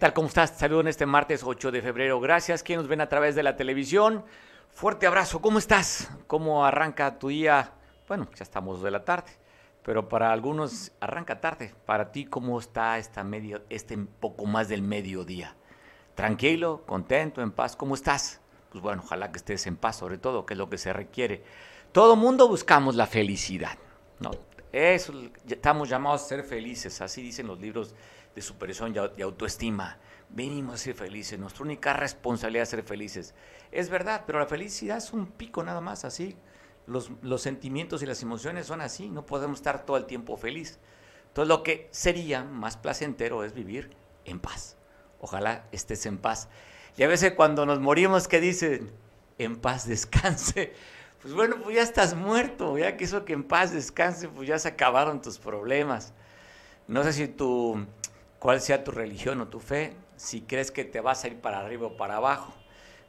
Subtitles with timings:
[0.00, 0.14] tal?
[0.14, 0.56] ¿Cómo estás?
[0.56, 2.18] Saludos en este martes 8 de febrero.
[2.20, 2.62] Gracias.
[2.62, 4.24] Quienes nos ven a través de la televisión.
[4.70, 5.42] Fuerte abrazo.
[5.42, 6.10] ¿Cómo estás?
[6.26, 7.72] ¿Cómo arranca tu día?
[8.08, 9.30] Bueno, ya estamos de la tarde,
[9.84, 11.74] pero para algunos arranca tarde.
[11.84, 15.54] Para ti, ¿cómo está esta medio, este poco más del mediodía?
[16.14, 17.76] ¿Tranquilo, contento, en paz?
[17.76, 18.40] ¿Cómo estás?
[18.70, 21.44] Pues bueno, ojalá que estés en paz, sobre todo, que es lo que se requiere.
[21.92, 23.76] Todo mundo buscamos la felicidad,
[24.18, 24.30] ¿no?
[24.72, 25.12] Eso,
[25.46, 27.94] estamos llamados a ser felices, así dicen los libros
[28.34, 29.98] de superación y autoestima.
[30.28, 33.34] Venimos a ser felices, nuestra única responsabilidad es ser felices.
[33.72, 36.36] Es verdad, pero la felicidad es un pico nada más, así.
[36.86, 40.78] Los, los sentimientos y las emociones son así, no podemos estar todo el tiempo feliz.
[41.28, 43.90] Entonces lo que sería más placentero es vivir
[44.24, 44.76] en paz.
[45.20, 46.48] Ojalá estés en paz.
[46.96, 48.90] Y a veces cuando nos morimos, ¿qué dicen?
[49.38, 50.72] En paz descanse.
[51.22, 54.58] Pues bueno, pues ya estás muerto, ya que eso que en paz descanse, pues ya
[54.58, 56.14] se acabaron tus problemas.
[56.88, 57.86] No sé si tu,
[58.40, 61.60] cuál sea tu religión o tu fe, si crees que te vas a ir para
[61.60, 62.52] arriba o para abajo.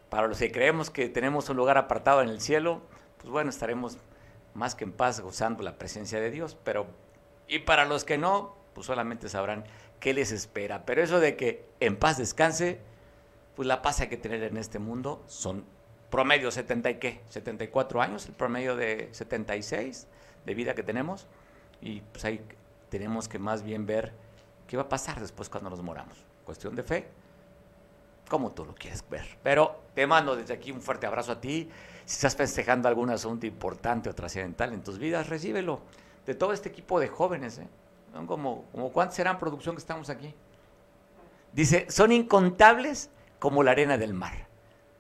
[0.10, 2.82] Para los que creemos que tenemos un lugar apartado en el cielo,
[3.18, 3.98] pues bueno, estaremos
[4.54, 6.86] más que en paz gozando la presencia de Dios, pero
[7.48, 9.64] y para los que no, pues solamente sabrán
[10.00, 10.86] qué les espera.
[10.86, 12.80] Pero eso de que en paz descanse,
[13.56, 15.66] pues la paz hay que tener en este mundo son
[16.10, 20.08] promedio 70 y qué, 74 años, el promedio de 76
[20.46, 21.28] de vida que tenemos
[21.82, 22.42] y pues ahí
[22.90, 24.14] tenemos que más bien ver
[24.72, 26.18] qué va a pasar después cuando nos moramos.
[26.46, 27.06] Cuestión de fe,
[28.30, 29.38] como tú lo quieres ver.
[29.44, 31.70] Pero te mando desde aquí un fuerte abrazo a ti.
[32.06, 35.82] Si estás festejando algún asunto importante o trascendental en tus vidas, recíbelo.
[36.26, 37.68] De todo este equipo de jóvenes, ¿eh?
[38.26, 40.34] Como, como cuántos serán producción que estamos aquí.
[41.52, 44.48] Dice, son incontables como la arena del mar.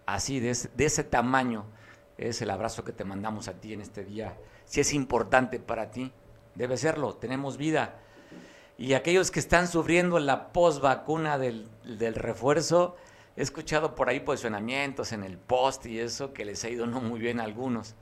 [0.05, 1.63] Así, de ese, tamaño
[2.17, 4.37] es el abrazo que te mandamos a ti en este día.
[4.65, 6.11] Si es importante para ti,
[6.55, 7.15] debe serlo.
[7.15, 8.01] Tenemos vida.
[8.77, 12.95] Y aquellos que están sufriendo la post vacuna del, del refuerzo,
[13.35, 17.01] he escuchado por ahí posicionamientos en el post y eso que les ha ido no
[17.01, 17.95] muy bien a algunos.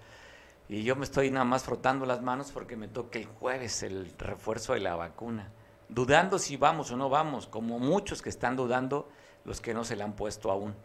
[0.70, 4.14] Y yo me estoy nada más frotando las manos porque me toca el jueves el
[4.18, 5.52] refuerzo de la vacuna.
[5.90, 9.10] Dudando si vamos o no vamos, como muchos que están dudando
[9.46, 10.76] los que no se la han puesto aún.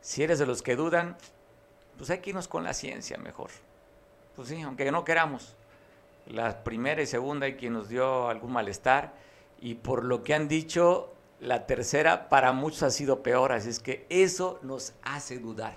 [0.00, 1.16] Si eres de los que dudan,
[1.96, 3.50] pues hay que irnos con la ciencia mejor.
[4.34, 5.56] Pues sí, aunque no queramos.
[6.30, 9.14] La primera y segunda hay quien nos dio algún malestar
[9.60, 13.80] y por lo que han dicho, la tercera para muchos ha sido peor, así es
[13.80, 15.74] que eso nos hace dudar.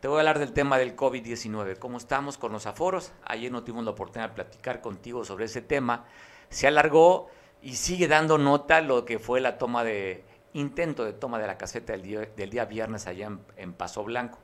[0.00, 3.12] Te voy a hablar del tema del COVID-19, cómo estamos con los aforos.
[3.24, 6.04] Ayer no tuvimos la oportunidad de platicar contigo sobre ese tema.
[6.48, 7.28] Se alargó
[7.62, 11.58] y sigue dando nota lo que fue la toma de intento de toma de la
[11.58, 14.40] caseta del día, del día viernes allá en, Paso Blanco.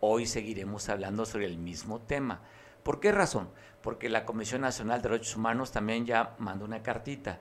[0.00, 2.40] Hoy seguiremos hablando sobre el mismo tema.
[2.82, 3.50] ¿Por qué razón?
[3.82, 7.40] Porque la Comisión Nacional de Derechos Humanos también ya mandó una cartita.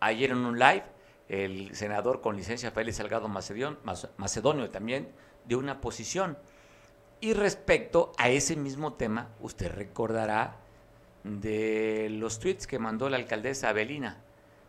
[0.00, 0.84] Ayer en un live,
[1.28, 5.10] el senador con licencia Félix Salgado Macedonio también
[5.46, 6.38] dio una posición.
[7.20, 10.56] Y respecto a ese mismo tema, usted recordará
[11.24, 14.22] de los tweets que mandó la alcaldesa Abelina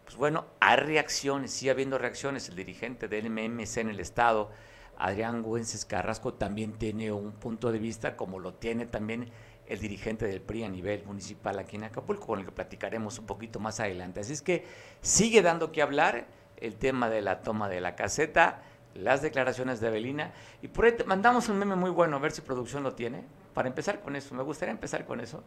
[0.10, 2.50] pues bueno, hay reacciones, sigue habiendo reacciones.
[2.50, 4.50] El dirigente del MMC en el Estado,
[4.98, 9.30] Adrián Güences Carrasco, también tiene un punto de vista, como lo tiene también
[9.70, 13.28] el dirigente del PRI a nivel municipal aquí en Acapulco, con el que platicaremos un
[13.28, 14.20] poquito más adelante.
[14.20, 14.66] Así es que
[15.02, 16.26] sigue dando que hablar
[16.58, 18.64] el tema de la toma de la caseta,
[18.96, 22.42] las declaraciones de Avelina, y por ahí mandamos un meme muy bueno, a ver si
[22.42, 24.34] producción lo tiene, para empezar con eso.
[24.34, 25.44] Me gustaría empezar con eso.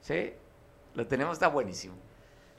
[0.00, 0.32] ¿Sí?
[0.94, 1.94] Lo tenemos, está buenísimo.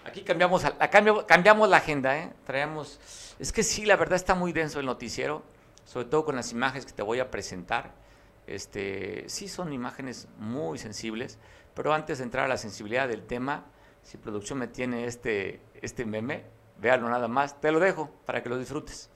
[0.06, 0.90] Aquí cambiamos, la,
[1.26, 2.32] cambiamos la agenda, ¿eh?
[2.46, 5.44] Traemos, es que sí, la verdad está muy denso el noticiero,
[5.86, 8.03] sobre todo con las imágenes que te voy a presentar.
[8.48, 11.40] Este, sí son imágenes muy sensibles,
[11.74, 13.66] pero antes de entrar a la sensibilidad del tema,
[14.02, 16.44] si producción me tiene este, este meme,
[16.80, 19.10] véalo nada más, te lo dejo para que lo disfrutes.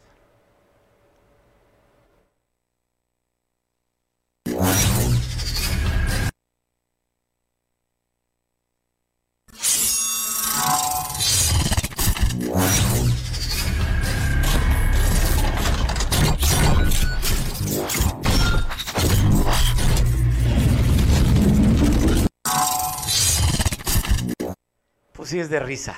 [25.37, 25.95] Sí es de risa.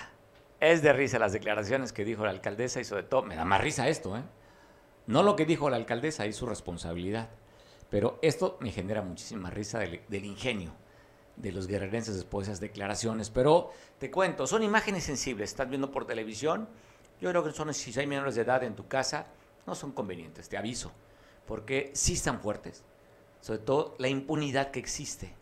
[0.59, 3.61] Es de risa las declaraciones que dijo la alcaldesa y sobre todo, me da más
[3.61, 4.23] risa esto, ¿eh?
[5.07, 7.29] No lo que dijo la alcaldesa y su responsabilidad,
[7.89, 10.73] pero esto me genera muchísima risa del, ingenio
[11.37, 13.29] de los guerrerenses después de esas declaraciones.
[13.29, 16.67] Pero te cuento, son imágenes sensibles, estás viendo por televisión,
[17.21, 19.27] yo creo que son si hay menores de edad en tu casa,
[19.65, 20.91] no son convenientes, te aviso,
[21.47, 22.83] porque sí están fuertes,
[23.39, 25.33] sobre todo la impunidad que existe.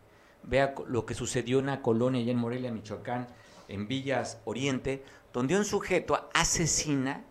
[0.43, 3.27] Vea lo que sucedió en una colonia allá en Morelia, Michoacán,
[3.67, 5.03] en Villas Oriente,
[5.33, 7.23] donde un sujeto asesina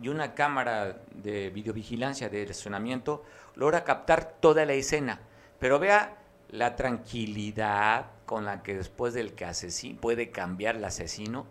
[0.00, 3.24] y una cámara de videovigilancia de estacionamiento
[3.54, 5.20] logra captar toda la escena.
[5.58, 6.18] Pero vea
[6.48, 11.46] la tranquilidad con la que después del que asesino puede cambiar el asesino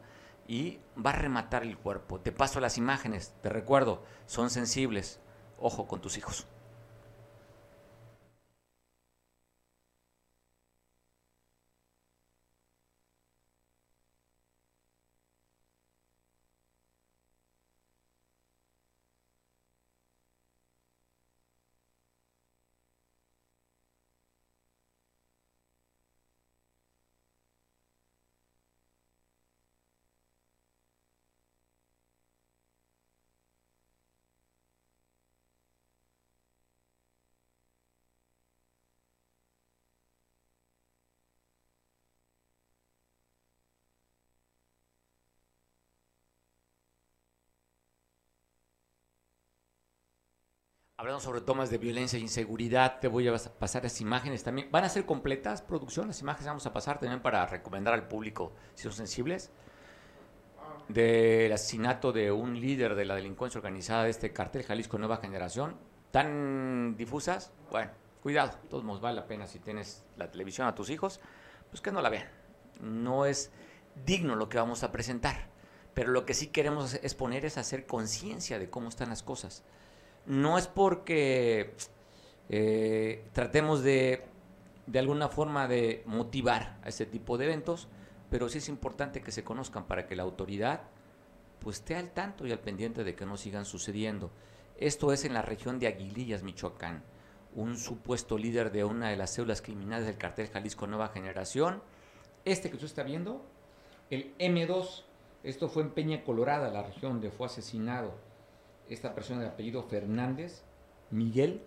[0.48, 2.20] y va a rematar el cuerpo.
[2.20, 5.20] Te paso las imágenes, te recuerdo, son sensibles.
[5.58, 6.48] Ojo con tus hijos.
[50.98, 54.72] Hablando sobre tomas de violencia e inseguridad, te voy a pasar las imágenes también.
[54.72, 56.08] ¿Van a ser completas, producción?
[56.08, 59.52] Las imágenes vamos a pasar también para recomendar al público, si son sensibles,
[60.88, 65.76] del asesinato de un líder de la delincuencia organizada de este cartel Jalisco Nueva Generación.
[66.12, 67.92] Tan difusas, bueno,
[68.24, 71.20] cuidado, todos nos vale la pena si tienes la televisión a tus hijos,
[71.70, 72.30] pues que no la vean.
[72.80, 73.52] No es
[74.06, 75.50] digno lo que vamos a presentar,
[75.94, 79.66] pero lo que sí queremos es poner es hacer conciencia de cómo están las cosas
[80.28, 81.74] no es porque
[82.50, 84.26] eh, tratemos de,
[84.88, 87.88] de alguna forma de motivar a este tipo de eventos,
[88.30, 90.82] pero sí es importante que se conozcan para que la autoridad
[91.60, 94.32] pues esté al tanto y al pendiente de que no sigan sucediendo.
[94.78, 97.04] Esto es en la región de Aguilillas, Michoacán.
[97.56, 101.82] Un supuesto líder de una de las células criminales del cartel Jalisco Nueva Generación.
[102.44, 103.44] Este que usted está viendo,
[104.10, 105.04] el M2,
[105.44, 108.14] esto fue en Peña Colorada, la región donde fue asesinado
[108.90, 110.64] esta persona de apellido Fernández,
[111.12, 111.62] Miguel,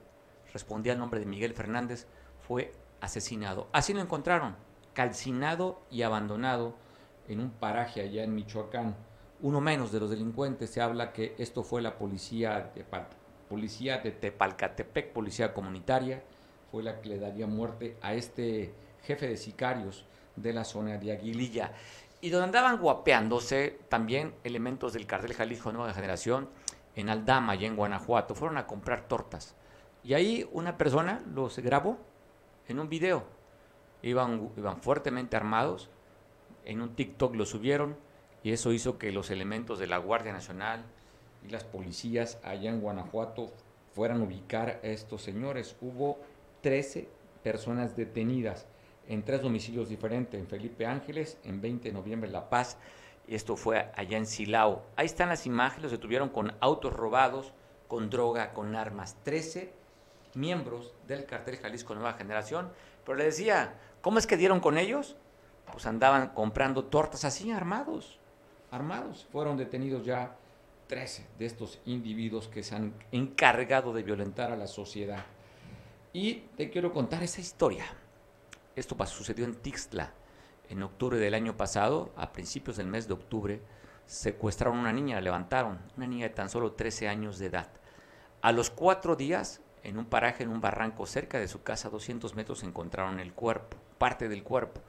[0.53, 2.07] respondía al nombre de Miguel Fernández,
[2.47, 3.69] fue asesinado.
[3.73, 4.57] Así lo encontraron,
[4.95, 6.75] calcinado y abandonado
[7.29, 8.97] en un paraje allá en Michoacán.
[9.41, 12.85] Uno menos de los delincuentes se habla que esto fue la policía de,
[13.49, 16.23] policía de Tepalcatepec, policía comunitaria,
[16.71, 18.75] fue la que le daría muerte a este
[19.05, 20.05] jefe de sicarios
[20.37, 21.73] de la zona de Aguililla.
[22.21, 26.49] Y donde andaban guapeándose también elementos del cartel Jalisco Nueva Generación,
[26.99, 29.55] en Aldama, y en Guanajuato, fueron a comprar tortas.
[30.03, 31.97] Y ahí una persona los grabó
[32.67, 33.25] en un video.
[34.03, 35.91] Iban, iban fuertemente armados,
[36.65, 37.97] en un TikTok lo subieron
[38.43, 40.85] y eso hizo que los elementos de la Guardia Nacional
[41.47, 43.53] y las policías allá en Guanajuato
[43.95, 45.77] fueran a ubicar a estos señores.
[45.81, 46.19] Hubo
[46.63, 47.09] 13
[47.45, 48.67] personas detenidas
[49.07, 52.77] en tres domicilios diferentes, en Felipe Ángeles, en 20 de noviembre La Paz
[53.35, 54.87] esto fue allá en Silao.
[54.97, 57.53] Ahí están las imágenes, los detuvieron con autos robados,
[57.87, 59.17] con droga, con armas.
[59.23, 59.73] 13
[60.35, 62.71] miembros del cartel Jalisco Nueva Generación.
[63.05, 65.17] Pero le decía, ¿cómo es que dieron con ellos?
[65.71, 68.19] Pues andaban comprando tortas así, armados.
[68.71, 69.27] Armados.
[69.31, 70.37] Fueron detenidos ya
[70.87, 75.25] 13 de estos individuos que se han encargado de violentar a la sociedad.
[76.13, 77.85] Y te quiero contar esa historia.
[78.75, 80.13] Esto sucedió en Tixtla
[80.69, 83.63] en octubre del año pasado, a principios del mes de octubre,
[84.07, 87.69] secuestraron una niña, la levantaron, una niña de tan solo 13 años de edad.
[88.41, 91.91] A los cuatro días, en un paraje, en un barranco cerca de su casa, a
[91.91, 94.81] 200 metros, encontraron el cuerpo, parte del cuerpo.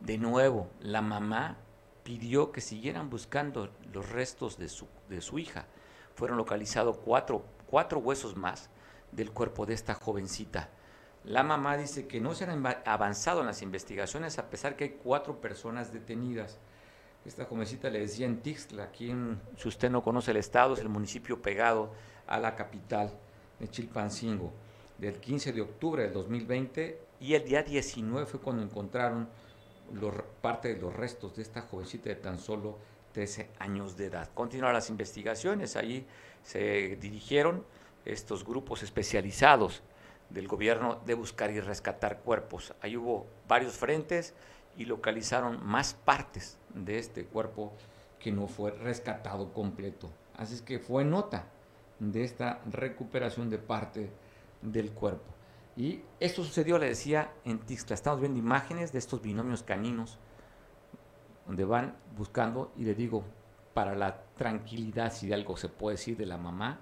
[0.00, 1.58] De nuevo, la mamá
[2.02, 5.66] pidió que siguieran buscando los restos de su, de su hija.
[6.14, 8.70] Fueron localizados cuatro, cuatro huesos más
[9.12, 10.70] del cuerpo de esta jovencita.
[11.24, 14.90] La mamá dice que no se han avanzado en las investigaciones a pesar que hay
[15.02, 16.58] cuatro personas detenidas.
[17.24, 19.10] Esta jovencita le decía en Tixla, aquí
[19.56, 21.92] si usted no conoce el estado, es el municipio pegado
[22.26, 23.10] a la capital
[23.58, 24.52] de Chilpancingo,
[24.98, 29.26] del 15 de octubre del 2020 y el día 19 fue cuando encontraron
[30.42, 32.78] parte de los restos de esta jovencita de tan solo
[33.12, 34.28] 13 años de edad.
[34.34, 36.06] Continuaron las investigaciones, ahí
[36.42, 37.64] se dirigieron
[38.04, 39.82] estos grupos especializados
[40.30, 42.74] del gobierno de buscar y rescatar cuerpos.
[42.80, 44.34] Ahí hubo varios frentes
[44.76, 47.72] y localizaron más partes de este cuerpo
[48.18, 50.10] que no fue rescatado completo.
[50.36, 51.46] Así es que fue nota
[51.98, 54.10] de esta recuperación de parte
[54.62, 55.32] del cuerpo.
[55.76, 57.94] Y esto sucedió, le decía, en Tixla.
[57.94, 60.18] Estamos viendo imágenes de estos binomios caninos,
[61.46, 63.24] donde van buscando, y le digo,
[63.74, 66.80] para la tranquilidad, si de algo se puede decir de la mamá,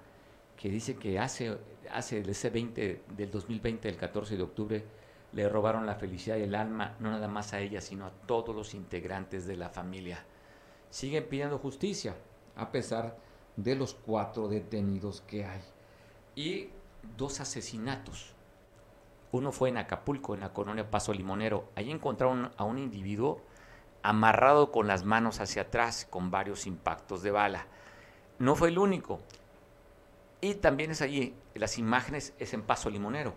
[0.63, 1.57] que dice que hace,
[1.91, 4.85] hace el C20 del 2020, el 14 de octubre,
[5.33, 8.55] le robaron la felicidad y el alma, no nada más a ella, sino a todos
[8.55, 10.23] los integrantes de la familia.
[10.89, 12.15] Siguen pidiendo justicia,
[12.55, 13.17] a pesar
[13.57, 15.59] de los cuatro detenidos que hay.
[16.33, 16.69] Y
[17.17, 18.33] dos asesinatos.
[19.33, 21.71] Uno fue en Acapulco, en la colonia Paso Limonero.
[21.75, 23.41] Allí encontraron a un individuo
[24.01, 27.67] amarrado con las manos hacia atrás, con varios impactos de bala.
[28.39, 29.19] No fue el único.
[30.43, 33.33] Y también es allí, las imágenes es en Paso Limonero.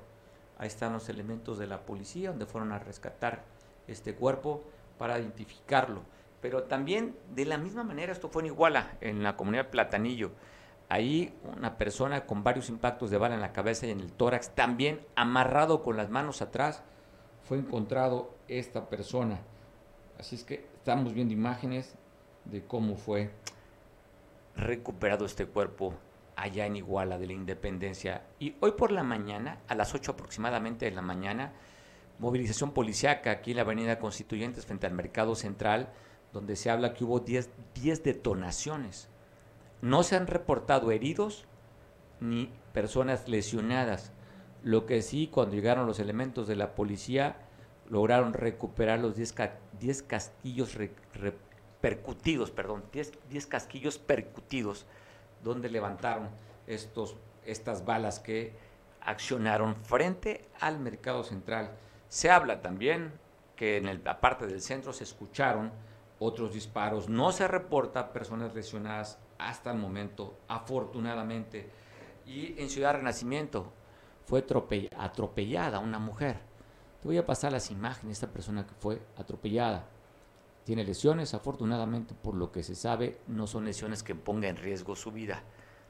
[0.58, 3.44] Ahí están los elementos de la policía donde fueron a rescatar
[3.86, 4.64] este cuerpo
[4.98, 6.02] para identificarlo.
[6.40, 10.32] Pero también de la misma manera, esto fue en Iguala, en la comunidad Platanillo.
[10.88, 14.56] Ahí una persona con varios impactos de bala en la cabeza y en el tórax,
[14.56, 16.82] también amarrado con las manos atrás,
[17.44, 19.38] fue encontrado esta persona.
[20.18, 21.94] Así es que estamos viendo imágenes
[22.46, 23.30] de cómo fue
[24.56, 25.94] recuperado este cuerpo
[26.36, 28.26] allá en Iguala de la Independencia.
[28.38, 31.52] Y hoy por la mañana, a las 8 aproximadamente de la mañana,
[32.18, 35.92] movilización policiaca aquí en la Avenida Constituyentes frente al Mercado Central,
[36.32, 37.50] donde se habla que hubo 10,
[38.02, 39.08] detonaciones.
[39.80, 41.46] No se han reportado heridos
[42.20, 44.12] ni personas lesionadas.
[44.62, 47.36] Lo que sí, cuando llegaron los elementos de la policía,
[47.88, 49.32] lograron recuperar los 10,
[50.02, 50.76] casquillos
[51.80, 54.86] percutidos, perdón, 10, casquillos percutidos,
[55.42, 56.28] donde levantaron
[56.66, 58.54] estos, estas balas que
[59.00, 61.70] accionaron frente al mercado central.
[62.08, 63.12] Se habla también
[63.54, 65.72] que en la parte del centro se escucharon
[66.18, 67.08] otros disparos.
[67.08, 71.70] No se reporta personas lesionadas hasta el momento, afortunadamente.
[72.26, 73.72] Y en Ciudad Renacimiento
[74.24, 74.44] fue
[74.98, 76.40] atropellada una mujer.
[77.00, 79.86] Te voy a pasar las imágenes de esta persona que fue atropellada.
[80.66, 84.96] Tiene lesiones, afortunadamente, por lo que se sabe, no son lesiones que pongan en riesgo
[84.96, 85.44] su vida.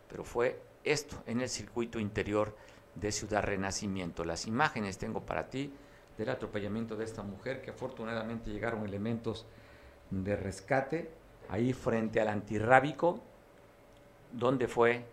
[0.06, 2.54] Pero fue esto en el circuito interior
[2.95, 4.23] de Ciudad Renacimiento.
[4.23, 5.73] Las imágenes tengo para ti
[6.18, 9.47] del atropellamiento de esta mujer, que afortunadamente llegaron elementos
[10.11, 11.11] de rescate
[11.49, 13.21] ahí frente al antirrábico,
[14.30, 15.06] donde fue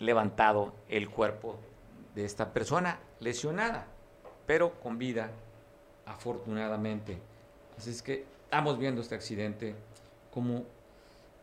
[0.00, 1.58] levantado el cuerpo
[2.14, 3.86] de esta persona lesionada,
[4.44, 5.30] pero con vida,
[6.04, 7.22] afortunadamente.
[7.78, 9.76] Así es que estamos viendo este accidente
[10.32, 10.64] como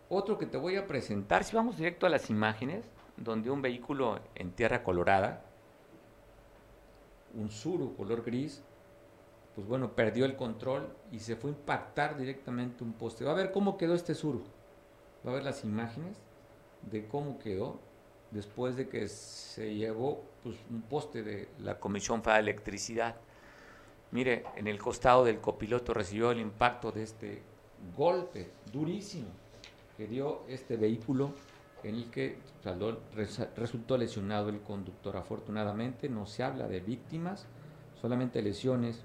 [0.09, 1.45] otro que te voy a presentar.
[1.45, 2.83] Si vamos directo a las imágenes,
[3.15, 5.41] donde un vehículo en tierra colorada,
[7.33, 8.61] un suru color gris,
[9.55, 13.23] pues bueno, perdió el control y se fue a impactar directamente un poste.
[13.23, 14.43] Va a ver cómo quedó este suru.
[15.25, 16.17] Va a ver las imágenes
[16.91, 17.79] de cómo quedó
[18.31, 23.15] después de que se llevó pues, un poste de la Comisión de Electricidad.
[24.11, 27.41] Mire, en el costado del copiloto recibió el impacto de este
[27.95, 29.27] golpe durísimo
[29.97, 31.33] que dio este vehículo
[31.83, 32.37] en el que
[33.55, 35.17] resultó lesionado el conductor.
[35.17, 37.47] Afortunadamente no se habla de víctimas,
[37.99, 39.03] solamente lesiones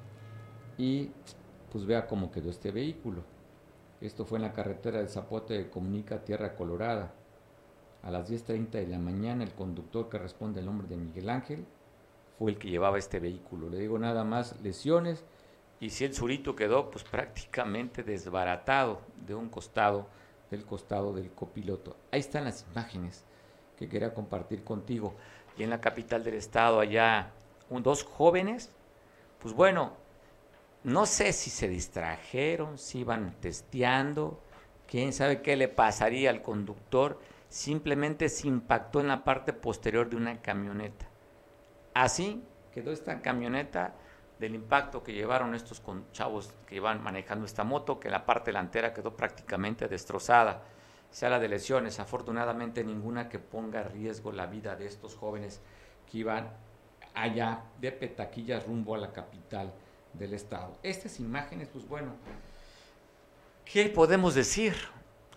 [0.79, 1.11] y
[1.71, 3.23] pues vea cómo quedó este vehículo.
[4.01, 7.15] Esto fue en la carretera de Zapote de Comunica Tierra Colorada.
[8.03, 11.65] A las 10.30 de la mañana el conductor que responde al nombre de Miguel Ángel
[12.39, 13.69] fue el que llevaba este vehículo.
[13.69, 15.25] Le digo nada más lesiones
[15.81, 20.07] y si el surito quedó pues prácticamente desbaratado de un costado,
[20.51, 21.97] del costado del copiloto.
[22.11, 23.25] Ahí están las imágenes
[23.77, 25.15] que quería compartir contigo.
[25.59, 27.33] Y en la capital del estado allá
[27.69, 28.71] un, dos jóvenes,
[29.41, 29.95] pues bueno,
[30.85, 34.41] no sé si se distrajeron, si iban testeando,
[34.87, 40.17] quién sabe qué le pasaría al conductor, simplemente se impactó en la parte posterior de
[40.17, 41.12] una camioneta.
[41.95, 43.95] Así quedó esta camioneta
[44.39, 45.83] del impacto que llevaron estos
[46.13, 50.63] chavos que iban manejando esta moto, que la parte delantera quedó prácticamente destrozada.
[51.11, 55.61] Se habla de lesiones, afortunadamente ninguna que ponga en riesgo la vida de estos jóvenes
[56.11, 56.51] que iban
[57.15, 59.73] allá de Petaquillas rumbo a la capital
[60.13, 60.77] del Estado.
[60.83, 62.13] Estas imágenes, pues bueno,
[63.65, 64.75] ¿qué podemos decir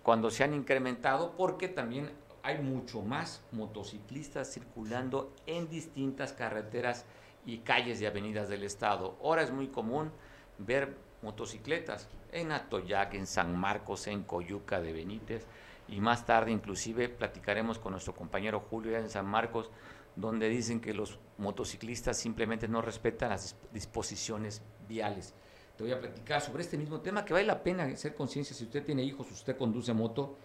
[0.02, 1.36] cuando se han incrementado?
[1.36, 2.10] Porque también
[2.46, 7.04] hay mucho más motociclistas circulando en distintas carreteras
[7.44, 9.18] y calles y avenidas del Estado.
[9.20, 10.12] Ahora es muy común
[10.56, 15.44] ver motocicletas en Atoyac, en San Marcos, en Coyuca de Benítez
[15.88, 19.72] y más tarde inclusive platicaremos con nuestro compañero Julio en San Marcos
[20.14, 25.34] donde dicen que los motociclistas simplemente no respetan las disposiciones viales.
[25.76, 28.56] Te voy a platicar sobre este mismo tema que vale la pena hacer conciencia.
[28.56, 30.38] Si usted tiene hijos, usted conduce moto,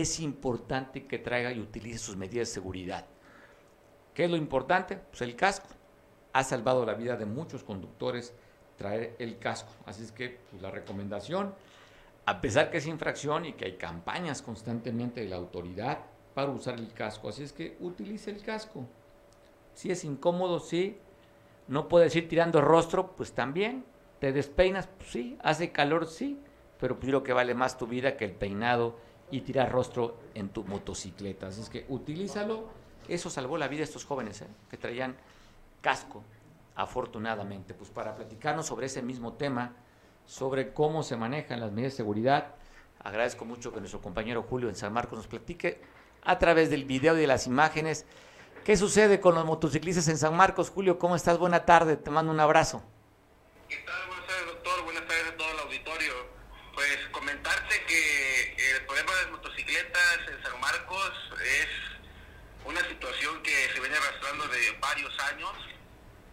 [0.00, 3.06] es importante que traiga y utilice sus medidas de seguridad.
[4.14, 4.96] ¿Qué es lo importante?
[4.96, 5.68] Pues el casco.
[6.32, 8.34] Ha salvado la vida de muchos conductores
[8.76, 9.72] traer el casco.
[9.86, 11.54] Así es que pues, la recomendación,
[12.26, 15.98] a pesar que es infracción y que hay campañas constantemente de la autoridad
[16.34, 18.86] para usar el casco, así es que utilice el casco.
[19.74, 20.98] Si es incómodo, sí.
[21.66, 23.84] No puedes ir tirando rostro, pues también.
[24.20, 25.38] Te despeinas, pues sí.
[25.42, 26.38] Hace calor, sí.
[26.78, 28.96] Pero pues lo que vale más tu vida que el peinado
[29.34, 31.48] y tirar rostro en tu motocicleta.
[31.48, 32.68] Así es que utilízalo.
[33.08, 34.46] Eso salvó la vida de estos jóvenes ¿eh?
[34.70, 35.16] que traían
[35.80, 36.22] casco,
[36.76, 37.74] afortunadamente.
[37.74, 39.72] Pues para platicarnos sobre ese mismo tema,
[40.24, 42.54] sobre cómo se manejan las medidas de seguridad,
[43.00, 45.80] agradezco mucho que nuestro compañero Julio en San Marcos nos platique
[46.22, 48.06] a través del video y de las imágenes
[48.64, 50.70] qué sucede con los motociclistas en San Marcos.
[50.70, 51.38] Julio, ¿cómo estás?
[51.38, 52.84] Buena tarde, te mando un abrazo.
[53.68, 54.06] ¿Qué tal?
[54.06, 54.84] Buenas tardes, doctor.
[54.84, 56.34] Buenas tardes a todo el auditorio.
[56.74, 58.34] Pues comentarte que
[58.74, 61.68] el problema de las motocicletas en San Marcos es
[62.66, 65.52] una situación que se viene arrastrando de varios años.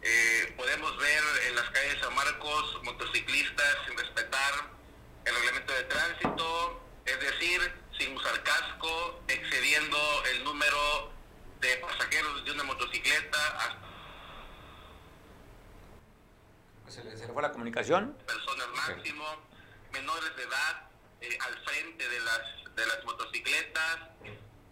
[0.01, 4.53] Eh, podemos ver en las calles de San Marcos motociclistas sin respetar
[5.25, 9.97] el reglamento de tránsito, es decir, sin usar casco, excediendo
[10.31, 11.11] el número
[11.59, 13.81] de pasajeros de una motocicleta hasta
[16.87, 18.17] ¿Se le, fue la comunicación?
[18.27, 19.25] personas máximo,
[19.93, 20.89] menores de edad
[21.21, 23.97] eh, al frente de las, de las motocicletas,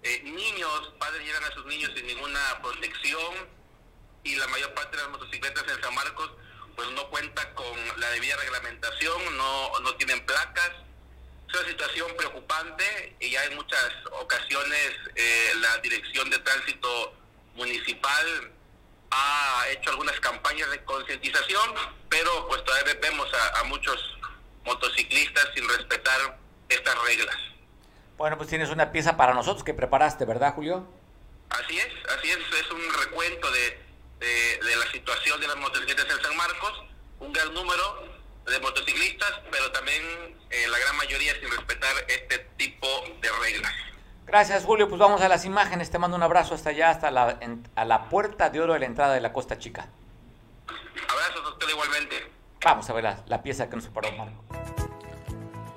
[0.03, 3.58] eh, niños, padres llevan a sus niños sin ninguna protección
[4.23, 6.31] y la mayor parte de las motocicletas en San Marcos
[6.75, 10.71] pues no cuenta con la debida reglamentación, no, no tienen placas.
[11.49, 17.13] Es una situación preocupante y ya en muchas ocasiones eh, la Dirección de Tránsito
[17.55, 18.51] Municipal
[19.11, 21.73] ha hecho algunas campañas de concientización,
[22.07, 24.17] pero pues todavía vemos a, a muchos
[24.63, 27.35] motociclistas sin respetar estas reglas.
[28.17, 30.87] Bueno, pues tienes una pieza para nosotros que preparaste, ¿verdad, Julio?
[31.49, 33.88] Así es, así es, es un recuento de,
[34.19, 36.83] de, de la situación de las motocicletas en San Marcos,
[37.19, 38.03] un gran número
[38.45, 40.01] de motociclistas, pero también
[40.49, 42.87] eh, la gran mayoría sin respetar este tipo
[43.21, 43.71] de reglas.
[44.25, 44.87] Gracias, Julio.
[44.89, 45.89] Pues vamos a las imágenes.
[45.89, 48.79] Te mando un abrazo hasta allá, hasta la, en- a la puerta de oro de
[48.79, 49.87] la entrada de la Costa Chica.
[51.07, 52.31] Abrazos a usted igualmente.
[52.63, 54.43] Vamos a ver la, la pieza que nos separó Marco.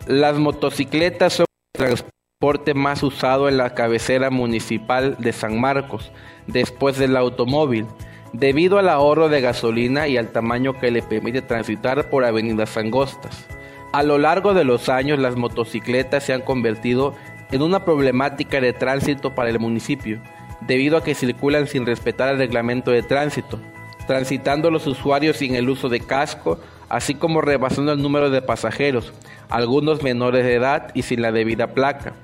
[0.07, 6.11] Las motocicletas son el transporte más usado en la cabecera municipal de San Marcos,
[6.47, 7.87] después del automóvil,
[8.33, 13.47] debido al ahorro de gasolina y al tamaño que le permite transitar por avenidas angostas.
[13.93, 17.15] A lo largo de los años, las motocicletas se han convertido
[17.51, 20.21] en una problemática de tránsito para el municipio,
[20.63, 23.59] debido a que circulan sin respetar el reglamento de tránsito,
[24.07, 29.13] transitando los usuarios sin el uso de casco, así como rebasando el número de pasajeros,
[29.51, 32.15] algunos menores de edad y sin la debida placa.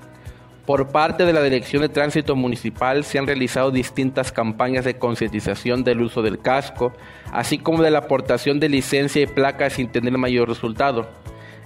[0.68, 5.82] Por parte de la Dirección de Tránsito Municipal se han realizado distintas campañas de concientización
[5.82, 6.92] del uso del casco,
[7.32, 11.08] así como de la aportación de licencia y placa sin tener mayor resultado.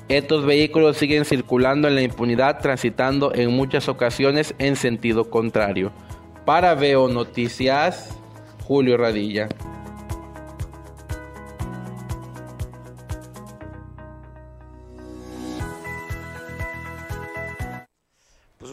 [0.09, 5.91] Estos vehículos siguen circulando en la impunidad, transitando en muchas ocasiones en sentido contrario.
[6.45, 8.17] Para Veo Noticias,
[8.69, 9.49] Julio Radilla.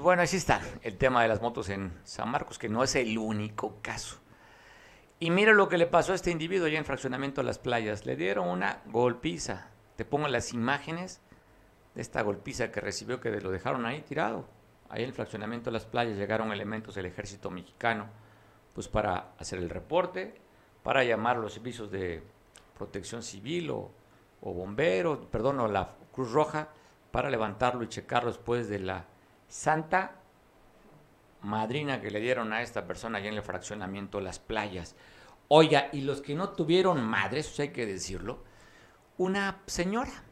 [0.10, 3.16] Bueno, así está el tema de las motos en San Marcos, que no es el
[3.20, 4.18] único caso.
[5.20, 8.08] Y mira lo que le pasó a este individuo allá en fraccionamiento de las playas.
[8.08, 9.68] Le dieron una golpiza.
[9.98, 11.22] Te pongo las imágenes
[11.94, 14.48] de esta golpiza que recibió, que lo dejaron ahí tirado.
[14.90, 18.08] Ahí en el fraccionamiento de las playas llegaron elementos del ejército mexicano,
[18.74, 20.42] pues para hacer el reporte,
[20.82, 22.24] para llamar a los servicios de
[22.76, 23.92] protección civil o,
[24.42, 26.70] o bomberos, perdón, o la Cruz Roja,
[27.12, 29.06] para levantarlo y checarlo después de la
[29.50, 30.16] santa
[31.42, 34.96] madrina que le dieron a esta persona allá en el fraccionamiento Las Playas.
[35.50, 38.44] Oiga, y los que no tuvieron madres, hay que decirlo,
[39.18, 40.24] una señora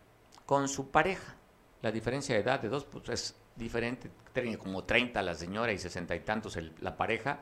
[0.45, 1.35] con su pareja.
[1.81, 4.11] La diferencia de edad de dos pues es diferente,
[4.59, 7.39] como 30 la señora y 60 y tantos la pareja.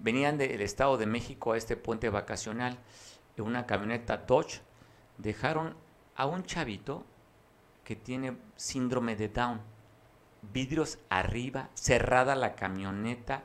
[0.00, 2.78] Venían del Estado de México a este puente vacacional
[3.36, 4.60] en una camioneta Dodge.
[5.18, 5.76] Dejaron
[6.16, 7.04] a un chavito
[7.84, 9.60] que tiene síndrome de Down
[10.52, 13.42] vidrios arriba, cerrada la camioneta.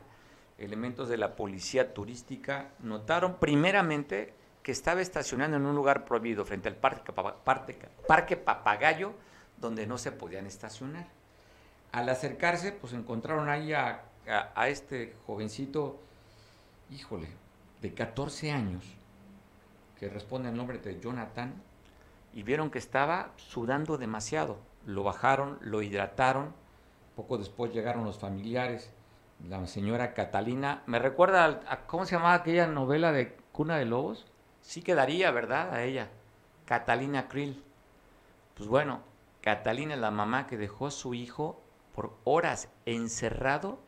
[0.57, 4.33] Elementos de la policía turística notaron primeramente
[4.63, 9.13] que estaba estacionando en un lugar prohibido frente al parque, Parque, Parque Papagayo,
[9.62, 11.07] donde no se podían estacionar.
[11.91, 15.99] Al acercarse, pues encontraron ahí a, a- a este jovencito,
[16.91, 17.27] híjole,
[17.81, 18.83] de 14 años,
[19.99, 21.53] que responde al nombre de Jonathan,
[22.33, 24.57] y vieron que estaba sudando demasiado.
[24.86, 26.53] Lo bajaron, lo hidrataron,
[27.17, 28.91] poco después llegaron los familiares,
[29.49, 30.84] la señora Catalina.
[30.86, 34.27] ¿Me recuerda a, cómo se llamaba aquella novela de Cuna de Lobos?
[34.62, 35.73] Sí quedaría, ¿verdad?
[35.73, 36.10] A ella.
[36.65, 37.63] Catalina Krill.
[38.53, 39.01] Pues bueno,
[39.41, 41.60] Catalina es la mamá que dejó a su hijo
[41.95, 43.80] por horas encerrado.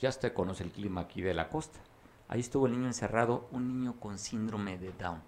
[0.00, 1.78] Ya usted conoce el clima aquí de la costa.
[2.28, 5.20] Ahí estuvo el niño encerrado, un niño con síndrome de Down.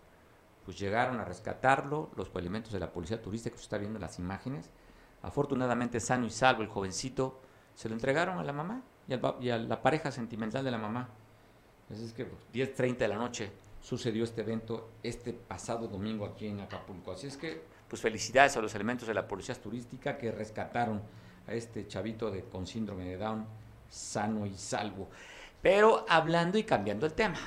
[0.64, 4.18] Pues llegaron a rescatarlo, los elementos de la policía turística, que usted está viendo las
[4.18, 4.70] imágenes.
[5.22, 7.40] Afortunadamente sano y salvo el jovencito,
[7.74, 11.09] se lo entregaron a la mamá y, a la pareja sentimental de la mamá.
[11.90, 16.46] Así es que 10.30 pues, de la noche sucedió este evento este pasado domingo aquí
[16.46, 17.12] en Acapulco.
[17.12, 21.02] Así es que, pues felicidades a los elementos de la policía turística que rescataron
[21.46, 23.46] a este chavito de, con síndrome de Down
[23.88, 25.09] sano y salvo.
[25.61, 27.38] Pero hablando y cambiando el tema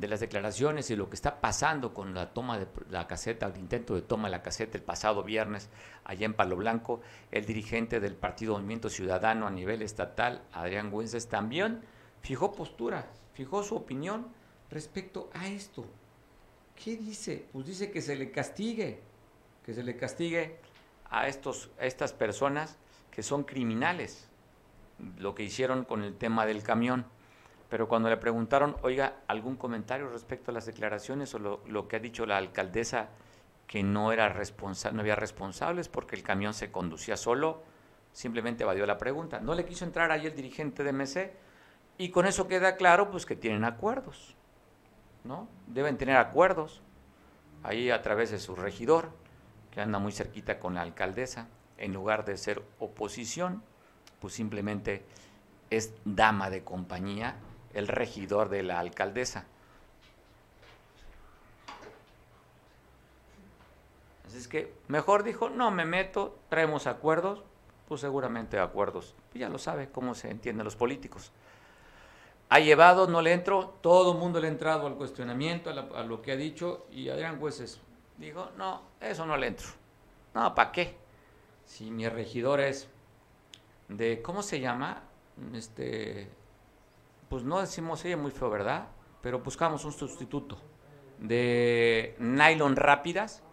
[0.00, 3.58] de las declaraciones y lo que está pasando con la toma de la caseta, el
[3.58, 5.68] intento de toma de la caseta el pasado viernes
[6.04, 11.28] allá en Palo Blanco, el dirigente del Partido Movimiento Ciudadano a nivel estatal, Adrián Güences,
[11.28, 11.82] también
[12.22, 14.28] fijó postura, fijó su opinión
[14.70, 15.84] respecto a esto.
[16.82, 17.46] ¿Qué dice?
[17.52, 19.00] Pues dice que se le castigue,
[19.64, 20.56] que se le castigue
[21.10, 22.76] a, estos, a estas personas
[23.10, 24.28] que son criminales,
[25.18, 27.04] lo que hicieron con el tema del camión.
[27.70, 32.00] Pero cuando le preguntaron, oiga, ¿algún comentario respecto a las declaraciones o lo, que ha
[32.00, 33.10] dicho la alcaldesa
[33.68, 37.62] que no, era responsable, no había responsables porque el camión se conducía solo?
[38.12, 39.38] Simplemente evadió la pregunta.
[39.38, 41.32] No le quiso entrar ahí el dirigente de MC
[41.96, 44.34] y con eso queda claro pues que tienen acuerdos,
[45.22, 45.46] ¿no?
[45.68, 46.82] Deben tener acuerdos
[47.62, 49.10] ahí a través de su regidor,
[49.70, 51.46] que anda muy cerquita con la alcaldesa,
[51.78, 53.62] en lugar de ser oposición,
[54.18, 55.04] pues simplemente
[55.70, 57.36] es dama de compañía
[57.74, 59.46] el regidor de la alcaldesa.
[64.26, 67.42] Así es que mejor dijo, no me meto, traemos acuerdos,
[67.88, 69.14] pues seguramente acuerdos.
[69.34, 71.32] Ya lo sabe cómo se entienden los políticos.
[72.48, 76.22] Ha llevado, no le entro, todo el mundo le ha entrado al cuestionamiento, a, lo
[76.22, 77.80] que ha dicho, y Adrián Jueces
[78.18, 79.68] dijo, no, eso no le entro.
[80.34, 80.96] No, ¿para qué?
[81.64, 82.88] Si mi regidor es
[83.88, 85.02] de, ¿cómo se llama?
[85.54, 86.28] Este,
[87.30, 88.88] pues no decimos ella muy feo, ¿verdad?
[89.22, 90.58] Pero buscamos un sustituto
[91.20, 93.44] de nylon rápidas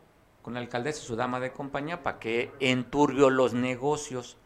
[0.41, 4.37] con la alcaldesa y su dama de compañía para que enturbio los negocios.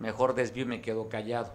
[0.00, 1.52] Mejor desvío me quedo callado.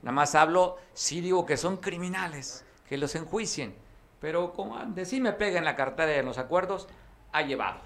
[0.00, 3.74] Nada más hablo, sí digo que son criminales, que los enjuicien,
[4.18, 6.88] pero como de sí me pega en la cartera y en los acuerdos,
[7.32, 7.80] ha llevado.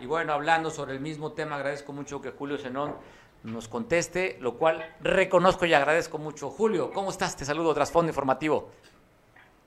[0.00, 2.96] Y bueno, hablando sobre el mismo tema, agradezco mucho que Julio Zenón
[3.44, 6.50] nos conteste, lo cual reconozco y agradezco mucho.
[6.50, 7.36] Julio, ¿cómo estás?
[7.36, 8.70] Te saludo, Trasfondo Informativo.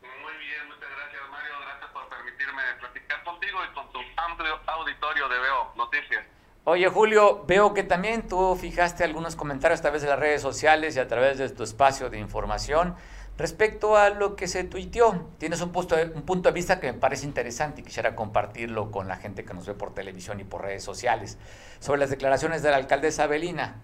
[0.02, 5.30] Muy bien, muchas gracias Mario, gracias por permitirme platicar contigo y con tu amplio auditorio
[5.30, 6.26] de Veo Noticias.
[6.64, 10.96] Oye Julio, veo que también tú fijaste algunos comentarios a través de las redes sociales
[10.96, 12.96] y a través de tu espacio de información
[13.42, 16.92] Respecto a lo que se tuiteó, tienes un punto, de, un punto de vista que
[16.92, 20.44] me parece interesante y quisiera compartirlo con la gente que nos ve por televisión y
[20.44, 21.40] por redes sociales,
[21.80, 23.82] sobre las declaraciones de la alcaldesa Belina.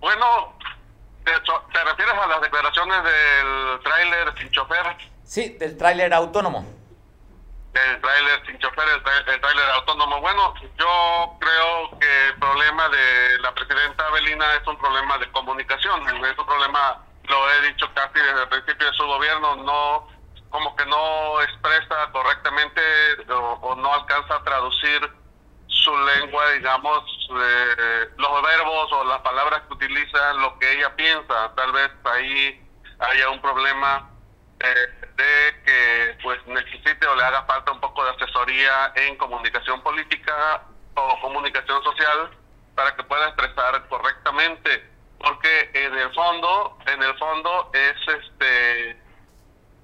[0.00, 0.54] Bueno,
[1.22, 4.96] ¿te, refieres a las declaraciones del tráiler sin chofer?
[5.22, 6.64] Sí, del tráiler autónomo.
[7.72, 10.20] Del tráiler sin chofer, el tráiler autónomo.
[10.20, 16.06] Bueno, yo creo que el problema de la presidenta Belina es un problema de comunicación,
[16.06, 20.08] es un problema lo he dicho casi desde el principio de su gobierno, no
[20.50, 22.80] como que no expresa correctamente
[23.30, 25.10] o, no alcanza a traducir
[25.66, 31.54] su lengua, digamos, los verbos o las palabras que utiliza, lo que ella piensa.
[31.56, 32.62] Tal vez ahí
[32.98, 34.10] haya un problema
[34.68, 40.62] de que pues necesite o le haga falta un poco de asesoría en comunicación política
[40.94, 42.30] o comunicación social
[42.74, 49.00] para que pueda expresar correctamente porque en el fondo, en el fondo es este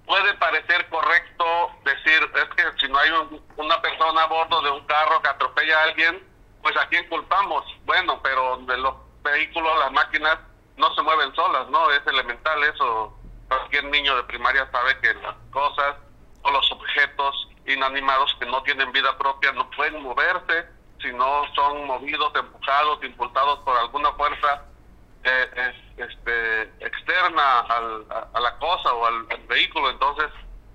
[0.04, 1.44] puede parecer correcto
[1.84, 3.10] decir es que si no hay
[3.56, 6.26] una persona a bordo de un carro que atropella a alguien,
[6.62, 7.64] pues a quién culpamos.
[7.84, 10.38] Bueno, pero de los vehículos, las máquinas
[10.76, 11.90] no se mueven solas, ¿no?
[11.90, 13.17] Es elemental eso.
[13.48, 15.96] Cualquier niño de primaria sabe que las cosas
[16.42, 20.66] o los objetos inanimados que no tienen vida propia no pueden moverse
[21.00, 24.64] si no son movidos, empujados, impulsados por alguna fuerza
[25.24, 30.30] eh, este, externa al, a, la cosa o al, vehículo, entonces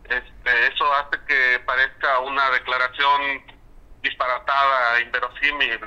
[0.06, 3.44] este, eso hace que parezca una declaración
[4.02, 5.80] disparatada, inverosímil,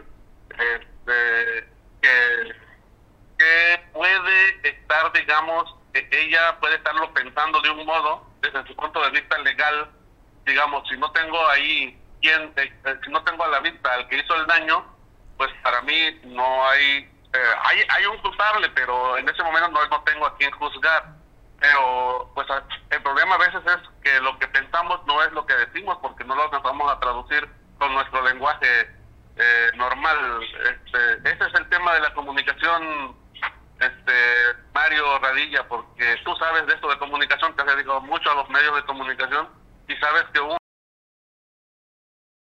[0.50, 1.68] este,
[2.00, 2.54] que,
[3.38, 5.75] que puede estar, digamos,
[6.10, 9.90] ella puede estarlo pensando de un modo, desde su punto de vista legal,
[10.44, 12.72] digamos, si no tengo ahí quien, eh,
[13.04, 14.84] si no tengo a la vista al que hizo el daño,
[15.36, 19.86] pues para mí no hay eh, hay, hay un culpable, pero en ese momento no,
[19.86, 21.04] no tengo a quien juzgar.
[21.58, 22.46] Pero pues
[22.90, 26.24] el problema a veces es que lo que pensamos no es lo que decimos porque
[26.24, 28.90] no lo vamos a traducir con nuestro lenguaje
[29.36, 30.42] eh, normal.
[30.42, 33.16] Este, ese es el tema de la comunicación,
[33.80, 34.12] este
[34.72, 38.48] Mario Radilla, porque tú sabes de esto de comunicación, que has dedicado mucho a los
[38.48, 39.48] medios de comunicación
[39.88, 40.56] y sabes que uno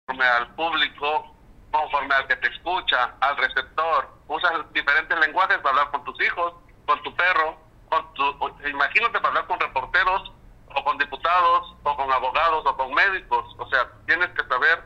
[0.08, 1.36] al público
[1.72, 4.10] conforme al que te escucha, al receptor.
[4.28, 6.54] Usas diferentes lenguajes para hablar con tus hijos,
[6.86, 7.58] con tu perro,
[7.90, 8.24] con tu,
[8.68, 10.32] imagínate para hablar con reporteros
[10.74, 13.46] o con diputados o con abogados o con médicos.
[13.58, 14.84] O sea, tienes que saber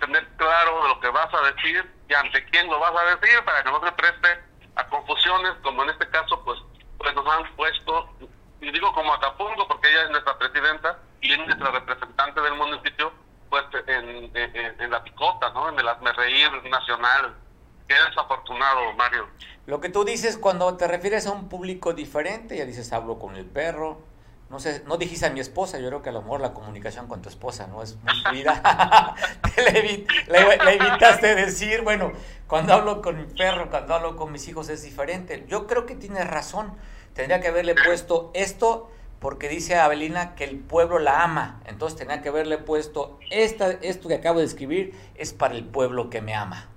[0.00, 3.44] tener claro de lo que vas a decir y ante quién lo vas a decir
[3.44, 4.44] para que no se preste
[4.76, 6.58] a confusiones como en este caso pues
[6.98, 8.08] pues nos han puesto
[8.60, 13.12] y digo como Acapulco porque ella es nuestra presidenta y es nuestra representante del municipio
[13.50, 17.34] pues en, en, la picota no en el reír nacional
[17.86, 19.28] es desafortunado Mario.
[19.66, 23.36] Lo que tú dices cuando te refieres a un público diferente ya dices hablo con
[23.36, 23.98] el perro
[24.54, 27.08] no sé, no dijiste a mi esposa, yo creo que a lo mejor la comunicación
[27.08, 29.16] con tu esposa no es muy fluida.
[29.56, 32.12] le, evitaste decir, bueno,
[32.46, 35.44] cuando hablo con mi perro, cuando hablo con mis hijos es diferente.
[35.48, 36.72] Yo creo que tienes razón.
[37.14, 41.60] Tendría que haberle puesto esto porque dice Abelina que el pueblo la ama.
[41.66, 46.10] Entonces tendría que haberle puesto esta, esto que acabo de escribir es para el pueblo
[46.10, 46.68] que me ama.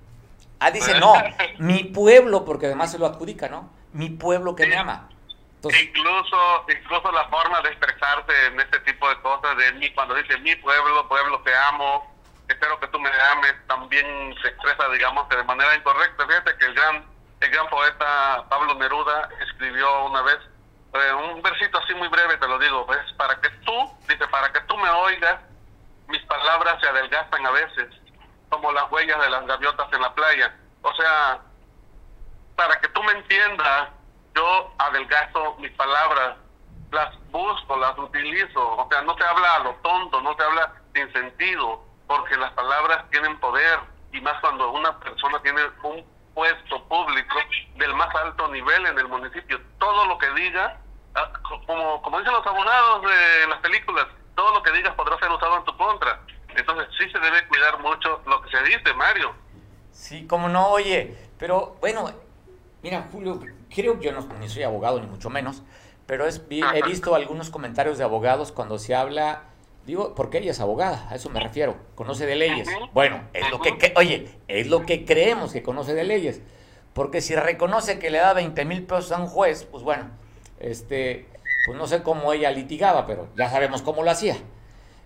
[0.58, 1.12] Ah, dice, no,
[1.60, 3.70] mi pueblo, porque además se lo adjudica, ¿no?
[3.92, 5.10] Mi pueblo que me ama
[5.64, 10.38] incluso, incluso la forma de expresarse en este tipo de cosas, de mí, cuando dice
[10.38, 12.14] mi pueblo, pueblo te amo,
[12.48, 16.26] espero que tú me ames, también se expresa, digamos, de manera incorrecta.
[16.26, 17.04] Fíjate que el gran,
[17.40, 20.38] el gran poeta Pablo Neruda escribió una vez
[20.94, 24.50] eh, un versito así muy breve, te lo digo, es para que tú, dice, para
[24.52, 25.40] que tú me oigas,
[26.08, 27.88] mis palabras se adelgazan a veces,
[28.48, 30.54] como las huellas de las gaviotas en la playa.
[30.82, 31.40] O sea,
[32.56, 33.90] para que tú me entiendas,
[34.38, 36.36] yo adelgazo mis palabras,
[36.92, 40.74] las busco, las utilizo, o sea, no te habla a lo tonto, no te habla
[40.94, 43.80] sin sentido, porque las palabras tienen poder,
[44.12, 47.36] y más cuando una persona tiene un puesto público
[47.74, 50.78] del más alto nivel en el municipio, todo lo que diga,
[51.16, 51.32] ah,
[51.66, 55.56] como, como dicen los abogados de las películas, todo lo que digas podrá ser usado
[55.56, 56.20] en tu contra.
[56.54, 59.34] Entonces sí se debe cuidar mucho lo que se dice, Mario.
[59.90, 62.12] Sí, como no, oye, pero bueno,
[62.82, 65.62] mira, Julio, creo que yo no ni soy abogado, ni mucho menos,
[66.06, 69.44] pero es, he visto algunos comentarios de abogados cuando se habla,
[69.86, 72.68] digo, porque ella es abogada, a eso me refiero, conoce de leyes.
[72.94, 76.40] Bueno, es lo que, oye, es lo que creemos que conoce de leyes,
[76.94, 80.10] porque si reconoce que le da 20 mil pesos a un juez, pues bueno,
[80.60, 81.28] este,
[81.66, 84.36] pues no sé cómo ella litigaba, pero ya sabemos cómo lo hacía.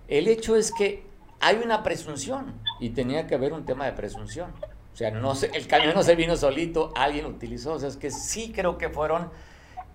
[0.08, 1.04] El hecho es que
[1.40, 4.52] hay una presunción y tenía que haber un tema de presunción.
[4.92, 7.72] O sea, no se, el camión no se vino solito, alguien utilizó.
[7.74, 9.30] O sea, es que sí creo que fueron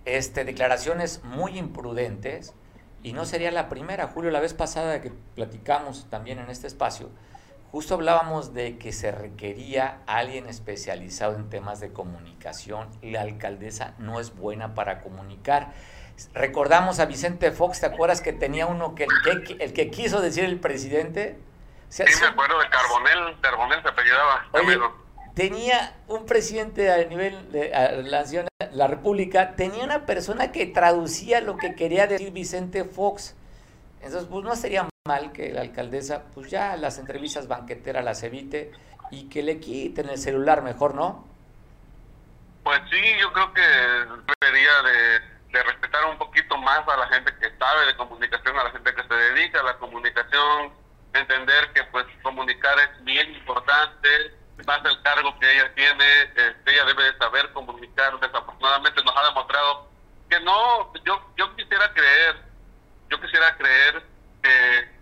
[0.04, 2.54] este, declaraciones muy imprudentes
[3.02, 4.08] y no sería la primera.
[4.08, 7.10] Julio, la vez pasada que platicamos también en este espacio,
[7.70, 14.20] justo hablábamos de que se requería alguien especializado en temas de comunicación la alcaldesa no
[14.20, 15.72] es buena para comunicar.
[16.34, 20.20] Recordamos a Vicente Fox, ¿te acuerdas que tenía uno que el que, el que quiso
[20.20, 21.38] decir el presidente?
[21.88, 24.46] Sí, me acuerdo de Carbonel, Carbonel se apellidaba.
[24.52, 24.78] Oye,
[25.34, 28.24] tenía un presidente a nivel de la,
[28.72, 33.34] la República, tenía una persona que traducía lo que quería decir Vicente Fox.
[34.02, 38.72] Entonces, pues no sería mal que la alcaldesa, pues ya las entrevistas banqueteras las evite
[39.10, 41.24] y que le quiten el celular mejor, ¿no?
[42.62, 43.62] Pues sí, yo creo que
[44.40, 45.20] debería de,
[45.52, 48.94] de respetar un poquito más a la gente que sabe de comunicación, a la gente
[48.94, 50.72] que se dedica a la comunicación,
[51.12, 54.08] entender que pues comunicar es bien importante,
[54.66, 59.02] más el cargo que ella tiene, este, ella debe de saber comunicar, desafortunadamente.
[59.02, 59.88] Nos ha demostrado
[60.28, 62.36] que no, yo, yo quisiera creer,
[63.08, 64.02] yo quisiera creer
[64.42, 64.98] que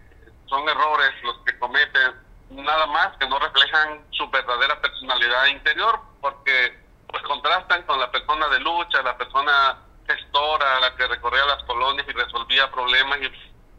[0.46, 2.14] son errores los que cometen,
[2.50, 8.48] nada más que no reflejan su verdadera personalidad interior, porque pues contrastan con la persona
[8.48, 13.26] de lucha, la persona gestora, la que recorría las colonias y resolvía problemas y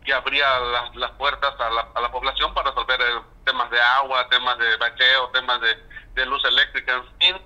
[0.07, 2.97] que abría las, las puertas a la, a la, población para resolver
[3.43, 5.75] temas de agua, temas de bacheo, temas de,
[6.13, 7.41] de luz eléctrica, en fin.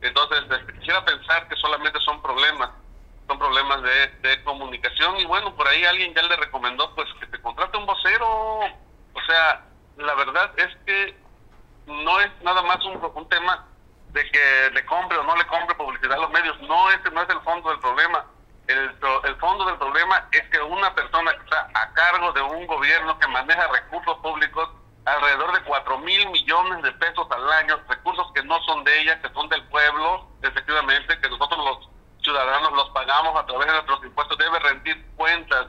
[0.00, 2.70] Entonces, este, quisiera pensar que solamente son problemas,
[3.26, 7.26] son problemas de, de comunicación y bueno, por ahí alguien ya le recomendó pues que
[7.26, 8.60] te contrate un vocero.
[9.12, 9.66] O sea,
[9.98, 11.14] la verdad es que
[11.86, 13.66] no es nada más un, un tema
[14.12, 17.20] de que le compre o no le compre publicidad a los medios, no, ese no
[17.20, 18.24] es el fondo del problema
[18.68, 22.66] el, el fondo del problema es que una persona que está a cargo de un
[22.66, 24.68] gobierno que maneja recursos públicos,
[25.06, 29.20] alrededor de 4 mil millones de pesos al año, recursos que no son de ella,
[29.22, 31.88] que son del pueblo, efectivamente, que nosotros los
[32.22, 35.68] ciudadanos los pagamos a través de nuestros impuestos, debe rendir cuentas,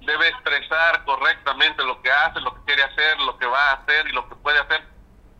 [0.00, 4.06] debe expresar correctamente lo que hace, lo que quiere hacer, lo que va a hacer
[4.06, 4.86] y lo que puede hacer.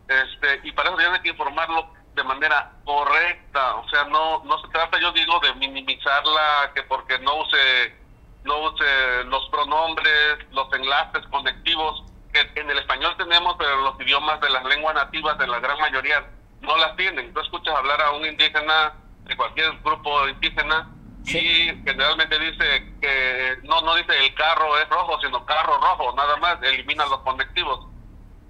[0.09, 4.67] Este, y para eso tiene que informarlo de manera correcta, o sea, no no se
[4.69, 7.95] trata, yo digo, de minimizarla, que porque no use
[8.43, 12.03] no use los pronombres, los enlaces conectivos,
[12.33, 15.77] que en el español tenemos, pero los idiomas de las lenguas nativas de la gran
[15.79, 16.25] mayoría
[16.61, 17.33] no las tienen.
[17.33, 18.93] Tú escuchas hablar a un indígena
[19.25, 20.89] de cualquier grupo indígena
[21.25, 26.35] y generalmente dice que no no dice el carro es rojo, sino carro rojo, nada
[26.37, 27.85] más, elimina los conectivos.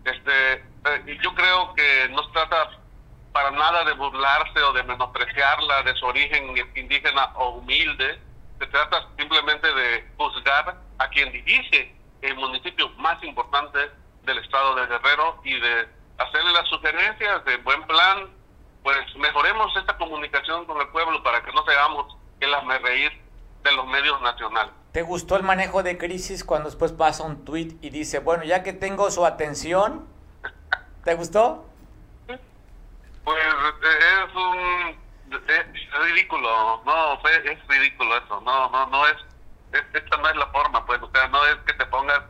[0.06, 2.70] Este, eh, yo creo que no se trata
[3.38, 8.20] para nada de burlarse o de menospreciarla de su origen indígena o humilde,
[8.58, 13.92] se trata simplemente de juzgar a quien dirige el municipio más importante
[14.24, 18.28] del estado de Guerrero y de hacerle las sugerencias de buen plan,
[18.82, 23.12] pues mejoremos esta comunicación con el pueblo para que no seamos el reír
[23.64, 24.74] de los medios nacionales.
[24.94, 28.64] ¿Te gustó el manejo de crisis cuando después pasa un tuit y dice, bueno, ya
[28.64, 30.08] que tengo su atención,
[31.04, 31.67] ¿te gustó?
[33.28, 34.98] Pues es un
[35.50, 39.18] es ridículo, no, es ridículo eso, no, no, no es,
[39.74, 42.22] esta no es la forma, pues, o sea, no es que te pongas,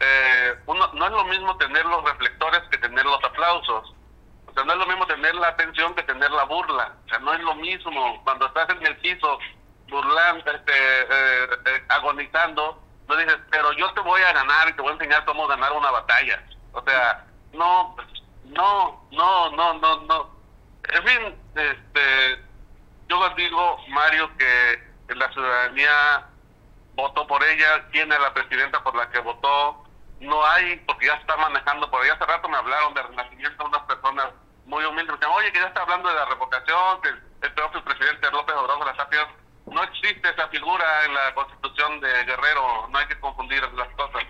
[0.00, 3.94] eh, uno, no es lo mismo tener los reflectores que tener los aplausos,
[4.46, 7.20] o sea, no es lo mismo tener la atención que tener la burla, o sea,
[7.20, 9.38] no es lo mismo cuando estás en el piso
[9.88, 14.82] burlando, este, eh, eh, agonizando, no dices, pero yo te voy a ganar y te
[14.82, 17.96] voy a enseñar cómo ganar una batalla, o sea, no,
[18.44, 20.33] no, no, no, no, no,
[20.92, 22.44] en fin, este,
[23.08, 26.26] yo les digo, Mario, que la ciudadanía
[26.94, 29.84] votó por ella, tiene la presidenta por la que votó,
[30.20, 32.10] no hay, porque ya está manejando por ahí.
[32.10, 34.26] Hace rato me hablaron de renacimiento unas personas
[34.66, 37.08] muy humildes, me decían, oye, que ya está hablando de la revocación, que
[37.46, 39.28] el propio presidente López Obrador la Tapia,
[39.66, 44.22] no existe esa figura en la constitución de Guerrero, no hay que confundir las cosas,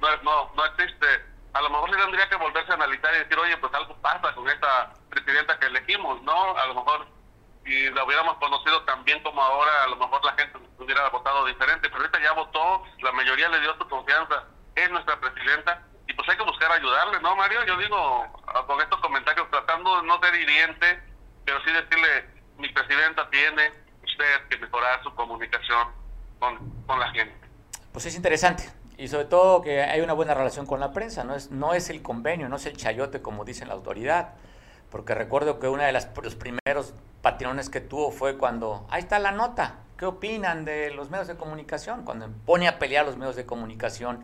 [0.00, 1.30] no, no, no existe.
[1.52, 4.32] A lo mejor se tendría que volverse a analizar y decir, oye, pues algo pasa
[4.34, 6.56] con esta presidenta que elegimos, ¿no?
[6.56, 7.06] A lo mejor
[7.64, 11.44] si la hubiéramos conocido tan bien como ahora, a lo mejor la gente hubiera votado
[11.46, 16.14] diferente, pero ahorita ya votó, la mayoría le dio su confianza, es nuestra presidenta, y
[16.14, 17.64] pues hay que buscar ayudarle, ¿no, Mario?
[17.64, 18.26] Yo digo,
[18.66, 21.02] con estos comentarios, tratando de no ser hiriente,
[21.44, 25.88] pero sí decirle, mi presidenta tiene usted que mejorar su comunicación
[26.38, 27.48] con, con la gente.
[27.92, 31.34] Pues es interesante, y sobre todo que hay una buena relación con la prensa, no
[31.34, 34.34] es, no es el convenio, no es el chayote como dice la autoridad,
[34.90, 39.32] porque recuerdo que uno de los primeros patrones que tuvo fue cuando, ahí está la
[39.32, 42.04] nota, ¿qué opinan de los medios de comunicación?
[42.04, 44.22] Cuando pone a pelear los medios de comunicación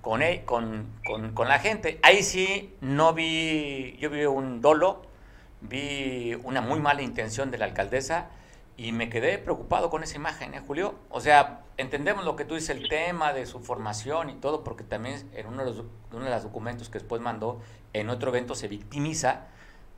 [0.00, 0.88] con, con,
[1.32, 2.00] con, la gente.
[2.02, 5.02] Ahí sí no vi, yo vi un dolo,
[5.60, 8.26] vi una muy mala intención de la alcaldesa
[8.76, 10.94] y me quedé preocupado con esa imagen, ¿eh, Julio?
[11.10, 14.84] O sea, entendemos lo que tú dices, el tema de su formación y todo, porque
[14.84, 17.60] también en uno de los, uno de los documentos que después mandó,
[17.92, 19.48] en otro evento se victimiza,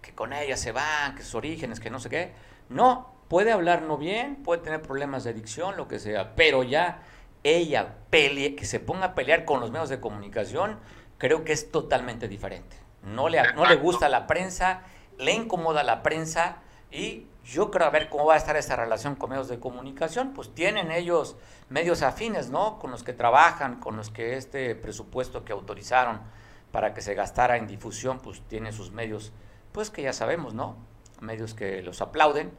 [0.00, 2.32] que con ella se van, que sus orígenes, que no sé qué.
[2.68, 7.02] No, puede hablar no bien, puede tener problemas de adicción, lo que sea, pero ya
[7.44, 10.78] ella pelee, que se ponga a pelear con los medios de comunicación,
[11.18, 12.76] creo que es totalmente diferente.
[13.02, 14.82] No le, no le gusta la prensa,
[15.18, 16.58] le incomoda la prensa
[16.90, 20.32] y yo creo a ver cómo va a estar esta relación con medios de comunicación.
[20.32, 21.36] Pues tienen ellos
[21.68, 22.78] medios afines, ¿no?
[22.78, 26.20] Con los que trabajan, con los que este presupuesto que autorizaron
[26.70, 29.32] para que se gastara en difusión, pues tiene sus medios
[29.72, 30.76] pues que ya sabemos, ¿no?
[31.20, 32.52] Medios que los aplauden,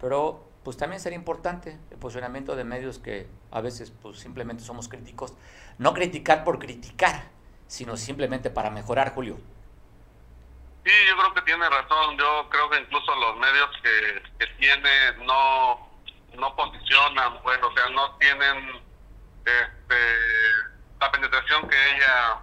[0.00, 4.88] pero pues también sería importante el posicionamiento de medios que a veces pues simplemente somos
[4.88, 5.34] críticos,
[5.78, 7.24] no criticar por criticar,
[7.66, 9.36] sino simplemente para mejorar, Julio.
[10.84, 15.12] Sí, yo creo que tiene razón, yo creo que incluso los medios que, que tiene
[15.24, 15.90] no,
[16.34, 18.82] no posicionan, pues, o sea, no tienen
[19.44, 20.16] este,
[21.00, 22.40] la penetración que ella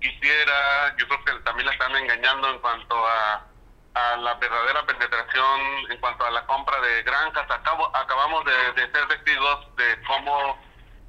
[0.00, 3.46] quisiera, yo creo que también la están engañando en cuanto a
[3.94, 7.50] a la verdadera penetración en cuanto a la compra de granjas.
[7.50, 10.58] Acabo, acabamos de, ser testigos de cómo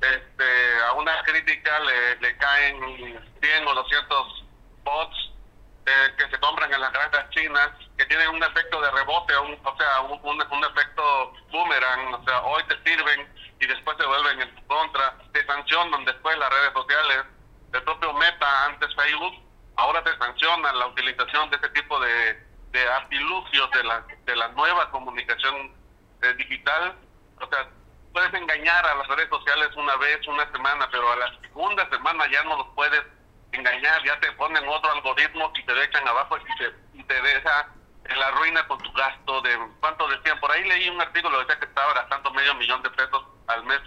[0.02, 4.46] este, a una crítica le, le caen 100 o 200
[4.84, 5.33] bots
[5.86, 9.60] eh, que se compran en las granjas chinas, que tienen un efecto de rebote, un,
[9.64, 13.28] o sea, un, un, efecto boomerang, o sea, hoy te sirven
[13.60, 17.26] y después se vuelven en tu contra, te sancionan después las redes sociales,
[17.74, 19.34] el propio Meta, antes Facebook,
[19.76, 22.42] ahora te sancionan la utilización de este tipo de,
[22.72, 25.74] de artilugios de la, de la nueva comunicación
[26.22, 26.96] eh, digital.
[27.42, 27.68] O sea,
[28.14, 32.30] puedes engañar a las redes sociales una vez, una semana, pero a la segunda semana
[32.32, 33.04] ya no los puedes
[33.54, 36.38] engañar, ya te ponen otro algoritmo y te dejan abajo
[36.94, 37.68] y te, deja
[38.06, 40.40] en la ruina con tu gasto de, ¿cuánto decían?
[40.40, 43.80] Por ahí leí un artículo, decía que estaba gastando medio millón de pesos al mes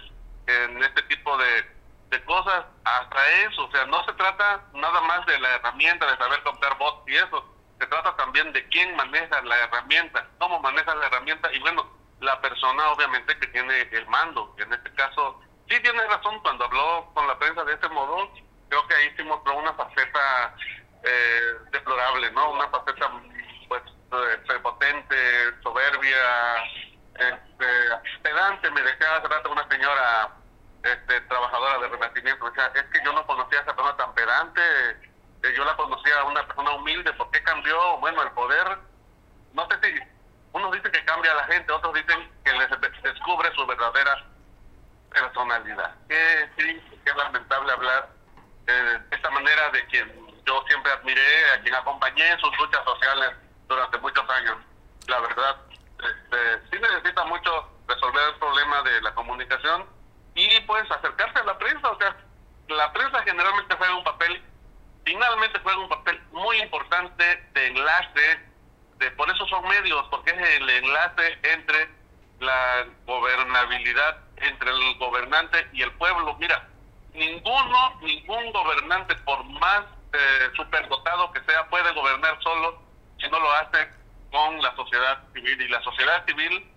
[0.47, 1.77] en este tipo de,
[2.09, 6.17] de cosas, hasta eso, o sea, no se trata nada más de la herramienta, de
[6.17, 10.95] saber comprar bots y eso, se trata también de quién maneja la herramienta, cómo maneja
[10.95, 11.85] la herramienta y bueno,
[12.21, 14.55] la persona obviamente que tiene el mando.
[14.57, 15.39] En este caso,
[15.69, 18.31] sí tiene razón cuando habló con la prensa de este modo,
[18.69, 20.55] creo que ahí hicimos una faceta
[21.03, 22.51] eh, deplorable, ¿no?
[22.51, 23.11] Una faceta
[23.67, 23.81] pues
[24.45, 26.63] prepotente, soberbia,
[27.15, 30.29] este, pedante, me decía hace rato una señora
[30.83, 34.61] este, trabajadora de renacimiento, decía, es que yo no conocía a esa persona tan pedante,
[35.43, 37.97] eh, yo la conocía a una persona humilde, ¿por qué cambió?
[37.97, 38.77] Bueno, el poder,
[39.53, 39.99] no sé si,
[40.53, 42.69] unos dicen que cambia a la gente, otros dicen que les
[43.03, 44.25] descubre su verdadera
[45.11, 45.95] personalidad.
[46.07, 48.16] Qué triste, qué lamentable hablar
[48.73, 53.31] de esta manera de quien yo siempre admiré, a quien acompañé en sus luchas sociales
[53.67, 54.57] durante muchos años.
[55.07, 55.57] La verdad,
[55.99, 59.85] este, sí necesita mucho resolver el problema de la comunicación
[60.35, 61.89] y pues acercarse a la prensa.
[61.89, 62.15] O sea,
[62.69, 64.41] la prensa generalmente juega un papel,
[65.05, 68.39] finalmente juega un papel muy importante de enlace,
[68.99, 71.89] de, por eso son medios, porque es el enlace entre
[72.39, 76.35] la gobernabilidad, entre el gobernante y el pueblo.
[76.39, 76.67] Mira,
[77.17, 82.81] ninguno, ningún gobernante, por más eh, superdotado que sea, puede gobernar solo
[83.19, 83.89] si no lo hace
[84.31, 85.61] con la sociedad civil.
[85.61, 86.71] Y la sociedad civil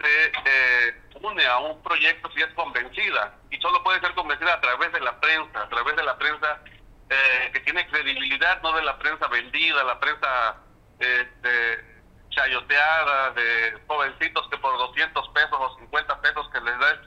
[0.00, 3.34] se eh, une a un proyecto si es convencida.
[3.50, 6.60] Y solo puede ser convencida a través de la prensa, a través de la prensa
[7.10, 10.56] eh, que tiene credibilidad, no de la prensa vendida, la prensa
[10.98, 16.98] este, chayoteada, de jovencitos que por 200 pesos o 50 pesos que les das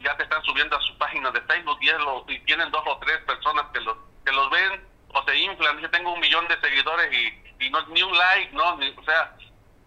[0.00, 3.18] ya te están subiendo a su página de Facebook y, y tienen dos o tres
[3.18, 7.12] personas que los, que los ven o se inflan, dice tengo un millón de seguidores
[7.12, 9.34] y, y no ni un like, no, o sea,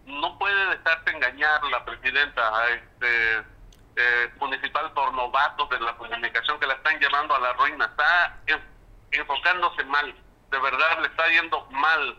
[0.04, 3.38] no puede dejarse engañar la presidenta este,
[3.96, 8.40] eh, municipal por novatos de la comunicación que la están llevando a la ruina, está
[9.12, 10.14] enfocándose mal,
[10.50, 12.18] de verdad le está yendo mal,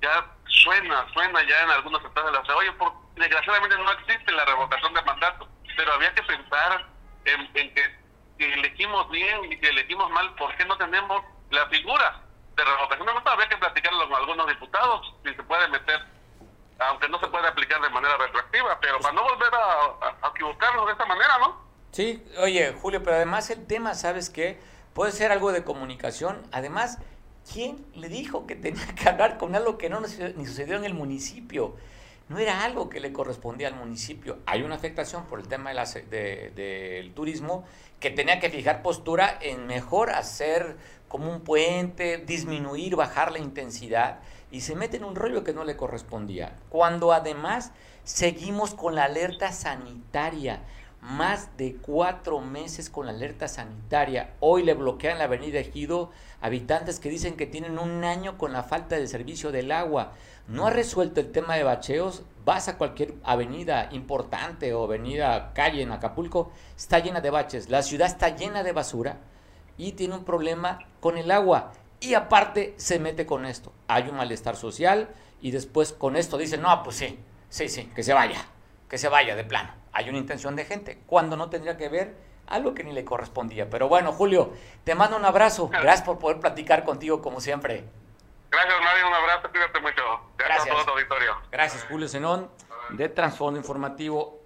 [0.00, 2.72] ya suena, suena ya en algunos estados de la ciudad, oye,
[3.16, 6.91] desgraciadamente no existe la revocación de mandato, pero había que pensar
[7.24, 12.22] en, que elegimos bien y si elegimos mal, ¿por qué no tenemos la figura?
[12.56, 16.00] de revocación de habría que platicarlo con algunos diputados, si se puede meter,
[16.78, 20.92] aunque no se puede aplicar de manera retroactiva, pero para no volver a, equivocarnos de
[20.92, 21.62] esta manera, ¿no?
[21.92, 24.60] Sí, oye, Julio, pero además el tema, ¿sabes qué?
[24.94, 26.42] Puede ser algo de comunicación.
[26.52, 26.98] Además,
[27.50, 30.94] ¿quién le dijo que tenía que hablar con algo que no ni sucedió en el
[30.94, 31.76] municipio?
[32.32, 34.38] No era algo que le correspondía al municipio.
[34.46, 37.64] Hay una afectación por el tema de del turismo
[38.00, 40.78] que tenía que fijar postura en mejor hacer
[41.08, 44.20] como un puente, disminuir, bajar la intensidad
[44.50, 46.56] y se mete en un rollo que no le correspondía.
[46.70, 47.72] Cuando además
[48.02, 50.62] seguimos con la alerta sanitaria,
[51.02, 54.32] más de cuatro meses con la alerta sanitaria.
[54.40, 56.10] Hoy le bloquean la avenida Ejido
[56.42, 60.12] habitantes que dicen que tienen un año con la falta de servicio del agua.
[60.48, 62.24] No ha resuelto el tema de bacheos.
[62.44, 67.70] Vas a cualquier avenida importante o avenida calle en Acapulco, está llena de baches.
[67.70, 69.20] La ciudad está llena de basura
[69.78, 71.72] y tiene un problema con el agua.
[72.00, 73.72] Y aparte se mete con esto.
[73.86, 78.02] Hay un malestar social y después con esto dice, no, pues sí, sí, sí, que
[78.02, 78.44] se vaya,
[78.88, 79.70] que se vaya de plano.
[79.92, 82.16] Hay una intención de gente, cuando no tendría que ver
[82.46, 83.70] algo que ni le correspondía.
[83.70, 84.52] Pero bueno, Julio,
[84.84, 85.68] te mando un abrazo.
[85.68, 87.84] Gracias por poder platicar contigo como siempre.
[88.50, 89.08] Gracias, Mario.
[89.08, 89.48] Un abrazo.
[89.50, 90.02] Cuídate mucho.
[90.36, 90.66] Gracias.
[90.66, 90.96] Gracias, todo
[91.50, 92.50] Gracias Julio Zenón,
[92.90, 94.40] de Transfondo Informativo.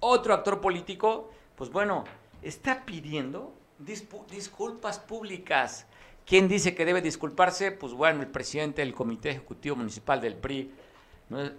[0.00, 2.04] Otro actor político, pues bueno,
[2.42, 5.86] está pidiendo disculpas públicas.
[6.26, 7.72] ¿Quién dice que debe disculparse?
[7.72, 10.74] Pues bueno, el presidente del Comité Ejecutivo Municipal del PRI,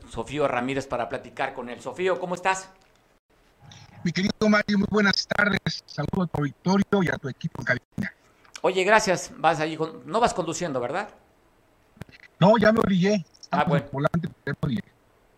[0.10, 1.82] Sofío Ramírez, para platicar con él.
[1.82, 2.70] Sofío, ¿cómo estás?
[4.04, 5.82] Mi querido Mario, muy buenas tardes.
[5.86, 8.14] Saludos a tu auditorio y a tu equipo en cabina.
[8.62, 9.32] Oye, gracias.
[9.38, 11.08] Vas allí, no vas conduciendo, ¿verdad?
[12.38, 13.26] No, ya me orillé.
[13.50, 13.86] Ah, bueno.
[13.94, 14.28] Volante,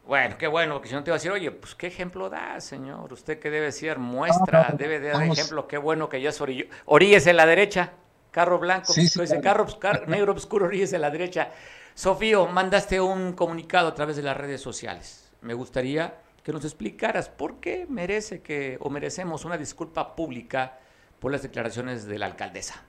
[0.08, 2.60] bueno, qué bueno, porque si no te iba a decir, oye, pues qué ejemplo da,
[2.60, 3.12] señor.
[3.14, 6.66] Usted que debe ser muestra, debe de dar ejemplo, qué bueno que ya es orillo.
[6.86, 7.94] Orilles en la derecha,
[8.32, 9.10] carro blanco, sí,
[9.42, 9.68] carro,
[10.08, 11.52] negro oscuro, orilles en la derecha.
[11.94, 15.32] Sofío, mandaste un comunicado a través de las redes sociales.
[15.42, 16.14] Me gustaría
[16.46, 20.78] que nos explicaras por qué merece que, o merecemos una disculpa pública
[21.20, 22.84] por las declaraciones de la alcaldesa.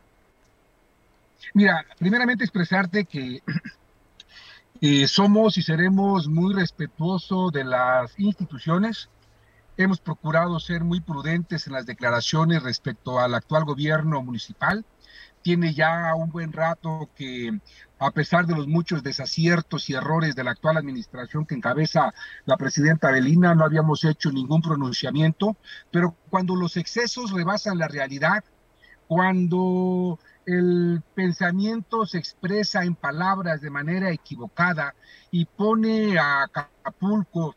[1.54, 3.42] Mira, primeramente expresarte que
[4.82, 9.08] eh, somos y seremos muy respetuosos de las instituciones.
[9.78, 14.84] Hemos procurado ser muy prudentes en las declaraciones respecto al actual gobierno municipal.
[15.40, 17.58] Tiene ya un buen rato que,
[17.98, 22.12] a pesar de los muchos desaciertos y errores de la actual administración que encabeza
[22.44, 25.56] la presidenta Belina, no habíamos hecho ningún pronunciamiento.
[25.90, 28.44] Pero cuando los excesos rebasan la realidad,
[29.06, 34.94] cuando el pensamiento se expresa en palabras de manera equivocada
[35.30, 37.54] y pone a Acapulco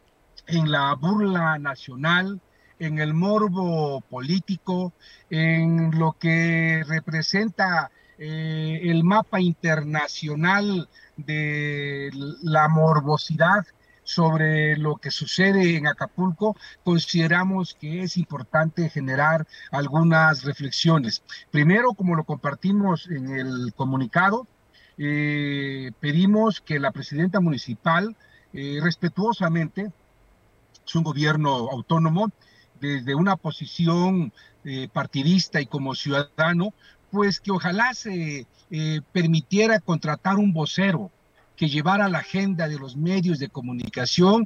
[0.48, 2.42] en la burla nacional,
[2.80, 4.94] en el morbo político,
[5.30, 12.12] en lo que representa eh, el mapa internacional de
[12.44, 13.66] la morbosidad
[14.04, 21.24] sobre lo que sucede en Acapulco, consideramos que es importante generar algunas reflexiones.
[21.50, 24.48] Primero, como lo compartimos en el comunicado,
[24.98, 28.18] eh, pedimos que la presidenta municipal
[28.52, 29.94] eh, respetuosamente,
[30.86, 32.32] es un gobierno autónomo,
[32.82, 34.34] desde una posición
[34.94, 36.74] partidista y como ciudadano,
[37.12, 38.46] pues que ojalá se
[39.12, 41.12] permitiera contratar un vocero
[41.56, 44.46] que llevara la agenda de los medios de comunicación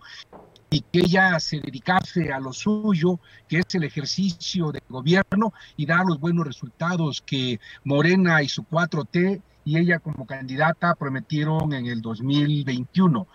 [0.72, 5.86] y que ella se dedicase a lo suyo, que es el ejercicio de gobierno y
[5.86, 11.86] dar los buenos resultados que Morena y su 4T y ella como candidata prometieron en
[11.86, 13.28] el 2021.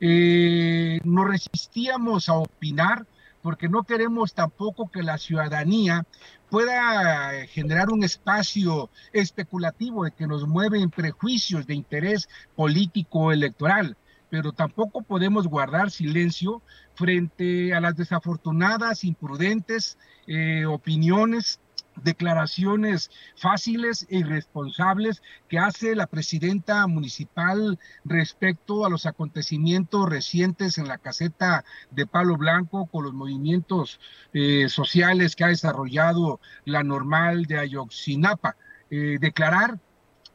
[0.00, 3.06] Eh, no resistíamos a opinar
[3.44, 6.06] porque no queremos tampoco que la ciudadanía
[6.48, 12.26] pueda generar un espacio especulativo de que nos mueven prejuicios de interés
[12.56, 13.98] político electoral,
[14.30, 16.62] pero tampoco podemos guardar silencio
[16.94, 21.60] frente a las desafortunadas, imprudentes eh, opiniones
[22.02, 30.88] declaraciones fáciles e irresponsables que hace la presidenta municipal respecto a los acontecimientos recientes en
[30.88, 34.00] la caseta de Palo Blanco con los movimientos
[34.32, 38.56] eh, sociales que ha desarrollado la normal de Ayoxinapa.
[38.90, 39.78] Eh, declarar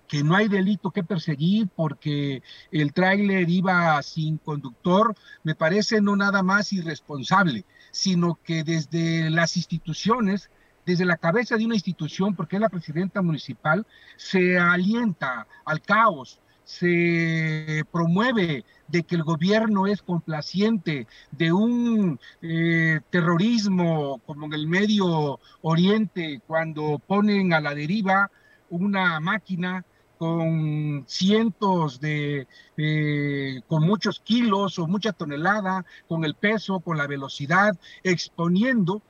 [0.09, 2.41] que no hay delito que perseguir porque
[2.71, 9.55] el tráiler iba sin conductor, me parece no nada más irresponsable, sino que desde las
[9.55, 10.49] instituciones
[10.85, 13.85] desde la cabeza de una institución, porque es la presidenta municipal,
[14.17, 22.99] se alienta al caos, se promueve de que el gobierno es complaciente de un eh,
[23.09, 28.29] terrorismo como en el Medio Oriente, cuando ponen a la deriva
[28.69, 29.83] una máquina
[30.19, 32.45] con cientos de,
[32.77, 39.01] eh, con muchos kilos o mucha tonelada, con el peso, con la velocidad, exponiendo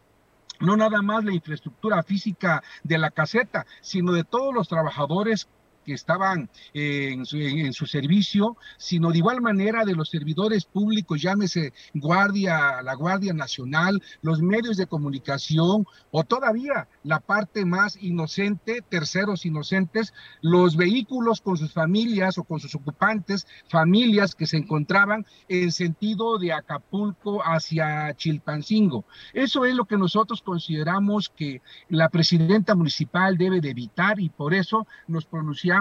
[0.59, 5.47] no nada más la infraestructura física de la caseta, sino de todos los trabajadores
[5.93, 12.95] estaban en, su, servicio, sino de igual manera de los servidores públicos, llámese Guardia, la
[12.95, 20.75] Guardia Nacional, los medios de comunicación o todavía la parte más inocente, terceros inocentes, los
[20.75, 26.53] vehículos con sus familias o con sus ocupantes, familias que se encontraban en sentido de
[26.53, 29.05] Acapulco hacia Chilpancingo.
[29.33, 34.53] Eso es lo que nosotros consideramos que la presidenta municipal debe de evitar y por
[34.53, 35.78] eso nos pronunciamos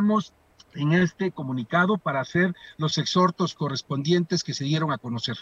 [0.75, 5.37] en este comunicado para hacer los exhortos correspondientes que se dieron a conocer.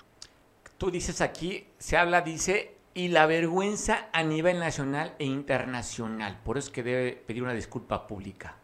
[0.79, 6.41] Tú dices aquí, se habla, dice, y la vergüenza a nivel nacional e internacional.
[6.45, 8.57] Por eso es que debe pedir una disculpa pública.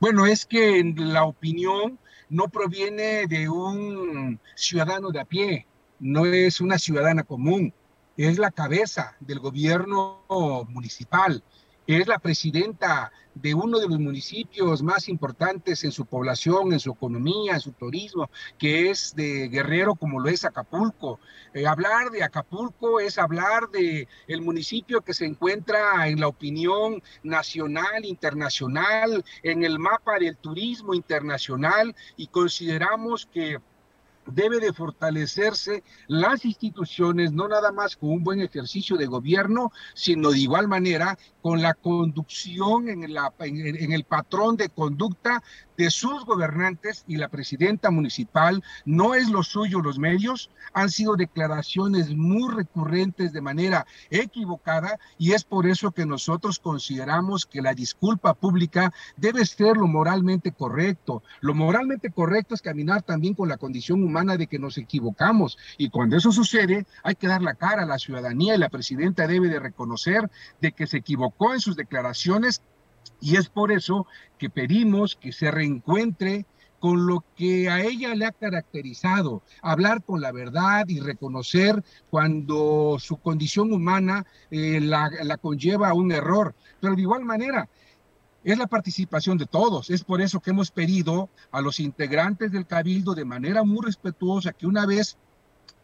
[0.00, 5.66] Bueno, es que la opinión no proviene de un ciudadano de a pie,
[6.00, 7.72] no es una ciudadana común,
[8.16, 10.24] es la cabeza del gobierno
[10.68, 11.42] municipal,
[11.86, 16.92] es la presidenta de uno de los municipios más importantes en su población, en su
[16.92, 21.18] economía, en su turismo, que es de Guerrero como lo es Acapulco.
[21.54, 27.02] Eh, hablar de Acapulco es hablar de el municipio que se encuentra en la opinión
[27.22, 33.58] nacional, internacional, en el mapa del turismo internacional y consideramos que
[34.26, 40.30] debe de fortalecerse las instituciones, no nada más con un buen ejercicio de gobierno, sino
[40.30, 45.42] de igual manera con la conducción en, la, en, el patrón de conducta
[45.82, 48.62] de sus gobernantes y la presidenta municipal.
[48.84, 55.32] No es lo suyo los medios, han sido declaraciones muy recurrentes de manera equivocada y
[55.32, 61.24] es por eso que nosotros consideramos que la disculpa pública debe ser lo moralmente correcto.
[61.40, 65.90] Lo moralmente correcto es caminar también con la condición humana de que nos equivocamos y
[65.90, 69.48] cuando eso sucede hay que dar la cara a la ciudadanía y la presidenta debe
[69.48, 70.30] de reconocer
[70.60, 72.62] de que se equivocó en sus declaraciones
[73.20, 74.06] y es por eso
[74.38, 76.46] que pedimos que se reencuentre
[76.80, 82.96] con lo que a ella le ha caracterizado, hablar con la verdad y reconocer cuando
[82.98, 86.56] su condición humana eh, la, la conlleva a un error.
[86.80, 87.68] Pero de igual manera,
[88.42, 89.90] es la participación de todos.
[89.90, 94.52] Es por eso que hemos pedido a los integrantes del cabildo de manera muy respetuosa
[94.52, 95.16] que una vez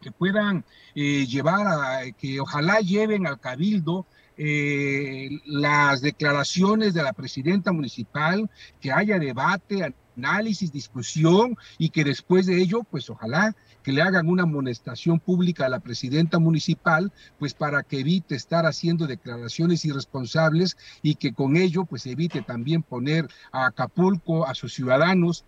[0.01, 0.65] que puedan
[0.95, 4.05] eh, llevar a, que ojalá lleven al cabildo
[4.41, 12.45] eh, las declaraciones de la presidenta municipal, que haya debate análisis, discusión y que después
[12.45, 17.53] de ello, pues ojalá que le hagan una amonestación pública a la presidenta municipal, pues
[17.53, 23.27] para que evite estar haciendo declaraciones irresponsables y que con ello pues evite también poner
[23.51, 25.43] a Acapulco, a sus ciudadanos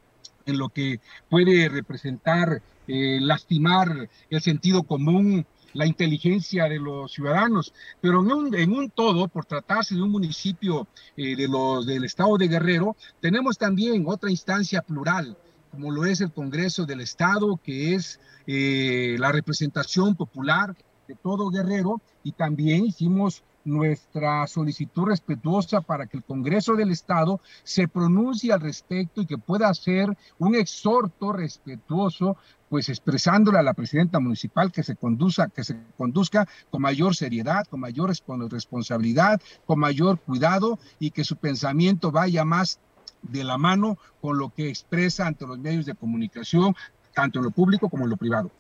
[0.46, 7.74] en lo que puede representar eh, lastimar el sentido común, la inteligencia de los ciudadanos,
[8.00, 12.04] pero en un, en un todo, por tratarse de un municipio eh, de los, del
[12.04, 15.38] estado de Guerrero, tenemos también otra instancia plural,
[15.72, 20.76] como lo es el Congreso del Estado, que es eh, la representación popular
[21.08, 27.41] de todo Guerrero, y también hicimos nuestra solicitud respetuosa para que el Congreso del Estado
[27.64, 32.38] se pronuncie al respecto y que pueda hacer un exhorto respetuoso,
[32.70, 37.66] pues expresándole a la presidenta municipal que se conduzca, que se conduzca con mayor seriedad,
[37.68, 38.12] con mayor
[38.49, 42.80] responsabilidad, con mayor cuidado y que su pensamiento vaya más
[43.22, 46.76] de la mano con lo que expresa ante los medios de comunicación,
[47.14, 48.51] tanto en lo público como en lo privado.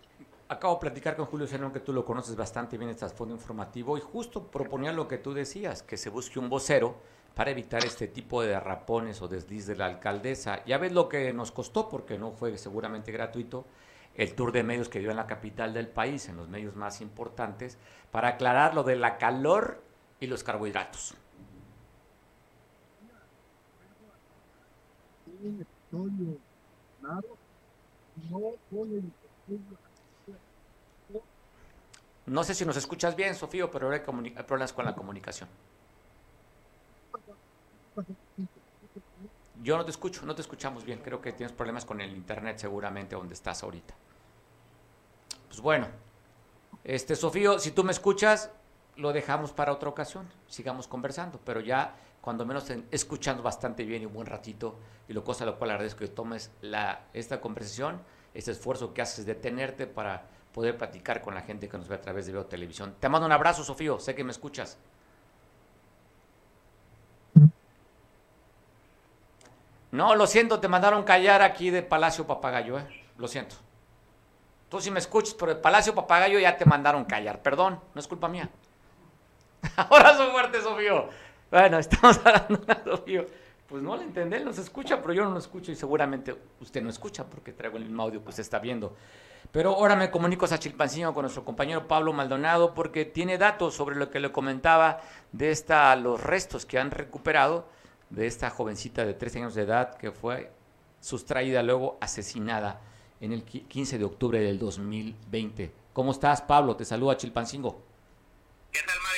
[0.51, 3.97] Acabo de platicar con Julio Serrano, que tú lo conoces bastante bien, este fondo informativo,
[3.97, 6.97] y justo proponía lo que tú decías, que se busque un vocero
[7.33, 10.61] para evitar este tipo de derrapones o desliz de la alcaldesa.
[10.65, 13.63] Ya ves lo que nos costó, porque no fue seguramente gratuito,
[14.13, 16.99] el tour de medios que dio en la capital del país, en los medios más
[16.99, 17.77] importantes,
[18.11, 19.81] para aclarar lo de la calor
[20.19, 21.15] y los carbohidratos.
[25.91, 26.09] No
[32.43, 35.49] sé si nos escuchas bien, Sofío, pero hay, problemas con la comunicación.
[39.63, 40.99] Yo no te escucho, no te escuchamos bien.
[41.03, 43.93] Creo que tienes problemas con el internet seguramente donde estás ahorita.
[45.47, 45.87] Pues bueno,
[46.83, 48.49] este Sofío, si tú me escuchas,
[48.95, 50.27] lo dejamos para otra ocasión.
[50.47, 54.75] Sigamos conversando, pero ya cuando menos escuchando bastante bien y un buen ratito,
[55.07, 57.99] y lo cosa lo cual agradezco que tomes la, esta conversación,
[58.33, 61.95] este esfuerzo que haces de tenerte para poder platicar con la gente que nos ve
[61.95, 62.95] a través de Veo Televisión.
[62.99, 64.77] Te mando un abrazo, Sofío, sé que me escuchas.
[69.91, 72.87] No, lo siento, te mandaron callar aquí de Palacio Papagayo, ¿eh?
[73.17, 73.55] Lo siento.
[74.69, 77.41] Tú sí me escuchas, pero de Palacio Papagayo ya te mandaron callar.
[77.41, 78.49] Perdón, no es culpa mía.
[79.75, 81.09] Abrazo fuerte, Sofío.
[81.49, 83.25] Bueno, estamos hablando de Sofío.
[83.71, 86.81] Pues no le entendé, él nos escucha, pero yo no lo escucho y seguramente usted
[86.81, 88.97] no escucha porque traigo el audio que usted está viendo.
[89.49, 93.95] Pero ahora me comunico a Chilpancingo con nuestro compañero Pablo Maldonado porque tiene datos sobre
[93.95, 94.99] lo que le comentaba
[95.31, 97.65] de esta, los restos que han recuperado
[98.09, 100.51] de esta jovencita de 13 años de edad que fue
[100.99, 102.81] sustraída luego asesinada
[103.21, 105.71] en el 15 de octubre del 2020.
[105.93, 106.75] ¿Cómo estás, Pablo?
[106.75, 107.91] Te saluda Chilpancingo.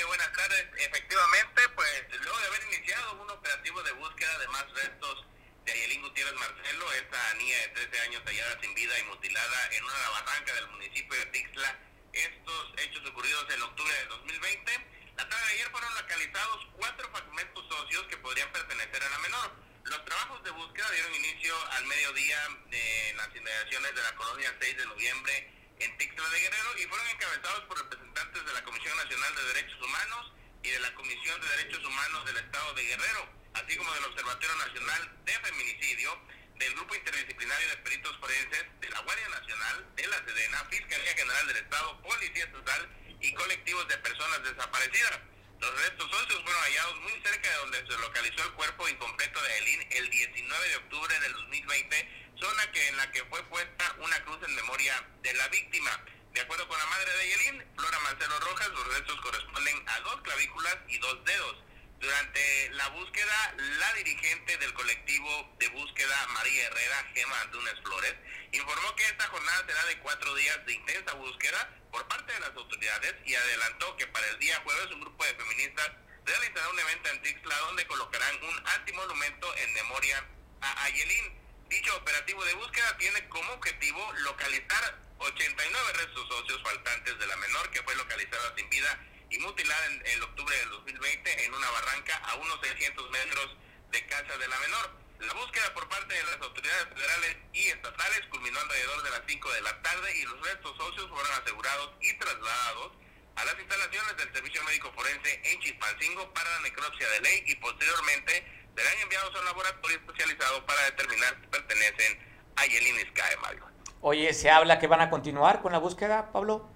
[0.07, 0.65] Buenas tardes.
[0.77, 5.25] Efectivamente, pues luego de haber iniciado un operativo de búsqueda de más restos
[5.65, 9.83] de Ayelín Gutiérrez Marcelo, esta niña de 13 años hallada sin vida y mutilada en
[9.83, 11.79] una barranca del municipio de Tixla.
[12.13, 14.71] Estos hechos ocurridos en octubre de 2020.
[15.17, 19.51] La tarde de ayer fueron localizados cuatro fragmentos óseos que podrían pertenecer a la menor.
[19.85, 22.37] Los trabajos de búsqueda dieron inicio al mediodía
[22.71, 27.07] en las inmediaciones de la colonia 6 de noviembre en Tixla de Guerrero y fueron
[27.09, 31.47] encabezados por representantes de la Comisión Nacional de Derechos Humanos y de la Comisión de
[31.57, 36.19] Derechos Humanos del Estado de Guerrero así como del Observatorio Nacional de Feminicidio,
[36.55, 41.47] del Grupo Interdisciplinario de Peritos Forenses, de la Guardia Nacional, de la Sedena, Fiscalía General
[41.47, 42.89] del Estado, Policía Estatal
[43.19, 45.19] y colectivos de personas desaparecidas.
[45.59, 49.57] Los restos óseos fueron hallados muy cerca de donde se localizó el cuerpo incompleto de
[49.59, 54.23] Elin el 19 de octubre del 2020, zona que en la que fue puesta una
[54.25, 56.03] cruz en memoria de la víctima.
[56.33, 60.21] De acuerdo con la madre de Yelin, Flora Marcelo Rojas, los restos corresponden a dos
[60.21, 61.57] clavículas y dos dedos.
[62.03, 68.13] Durante la búsqueda, la dirigente del colectivo de búsqueda, María Herrera, Gema Antunes Flores,
[68.51, 72.49] informó que esta jornada será de cuatro días de intensa búsqueda por parte de las
[72.57, 75.91] autoridades y adelantó que para el día jueves un grupo de feministas
[76.25, 80.25] realizará un evento en Tixla donde colocarán un antimonumento en memoria
[80.59, 81.39] a Ayelín.
[81.69, 87.71] Dicho operativo de búsqueda tiene como objetivo localizar 89 restos socios faltantes de la menor
[87.71, 88.99] que fue localizada sin vida
[89.33, 93.57] y mutilada en, el octubre del 2020 en una barranca a unos 600 metros
[93.91, 94.91] de casa de la menor.
[95.19, 99.51] La búsqueda por parte de las autoridades federales y estatales culminó alrededor de las 5
[99.53, 102.91] de la tarde y los restos óseos fueron asegurados y trasladados
[103.35, 107.55] a las instalaciones del Servicio Médico Forense en Chispancingo para la necropsia de ley y
[107.55, 112.19] posteriormente serán enviados a un laboratorio especializado para determinar si pertenecen
[112.57, 113.65] a Yelin Sky, Mario.
[114.01, 116.69] Oye, ¿se habla que van a continuar con la búsqueda, Pablo?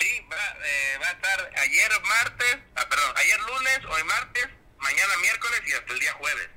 [0.00, 4.48] Sí, va, eh, va a estar ayer martes, ah, perdón, ayer lunes, hoy martes,
[4.78, 6.48] mañana miércoles y hasta el día jueves.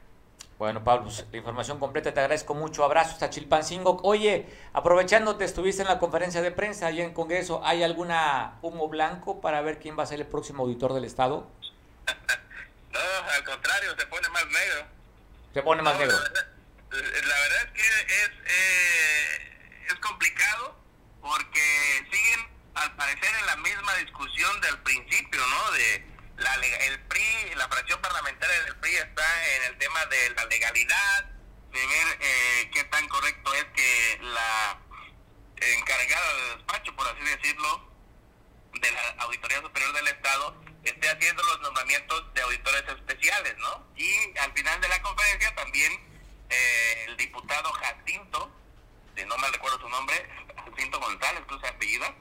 [0.57, 2.85] Bueno, Pablo, pues, la información completa, te agradezco mucho.
[2.85, 3.99] Abrazos hasta Chilpancingo.
[4.03, 7.61] Oye, aprovechándote, estuviste en la conferencia de prensa allá en Congreso.
[7.65, 11.51] ¿Hay alguna humo blanco para ver quién va a ser el próximo auditor del Estado?
[12.91, 12.99] no,
[13.35, 14.85] al contrario, se pone más negro.
[15.53, 16.15] Se pone más negro.
[16.15, 20.79] La verdad, es que es, eh, es complicado
[21.19, 25.71] porque siguen, al parecer, en la misma discusión del principio, ¿no?
[25.71, 26.07] De
[26.37, 31.25] la, el PRI, la fracción parlamentaria del PRI está en el tema de la legalidad,
[31.71, 34.79] de ver eh, qué tan correcto es que la
[35.57, 37.89] encargada del despacho, por así decirlo,
[38.73, 43.87] de la Auditoría Superior del Estado, esté haciendo los nombramientos de auditores especiales, ¿no?
[43.95, 45.93] Y al final de la conferencia también
[46.49, 48.51] eh, el diputado Jacinto,
[49.15, 50.15] si no me recuerdo su nombre,
[50.55, 52.13] Jacinto González, se apellida,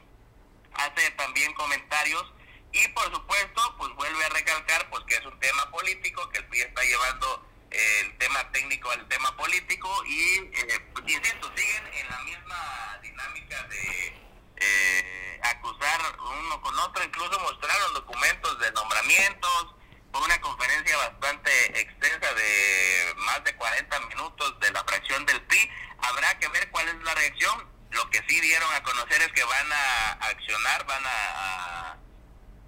[0.75, 2.33] hace también comentarios
[2.73, 6.47] y por supuesto, pues vuelve a recalcar pues que es un tema político, que el
[6.47, 11.87] PRI está llevando eh, el tema técnico al tema político y, eh, pues, insisto, siguen
[11.95, 14.15] en la misma dinámica de
[14.57, 19.75] eh, acusar uno con otro, incluso mostraron documentos de nombramientos,
[20.13, 25.71] fue una conferencia bastante extensa de más de 40 minutos de la fracción del PRI,
[25.99, 29.45] habrá que ver cuál es la reacción, lo que sí dieron a conocer es que
[29.45, 31.99] van a accionar, van a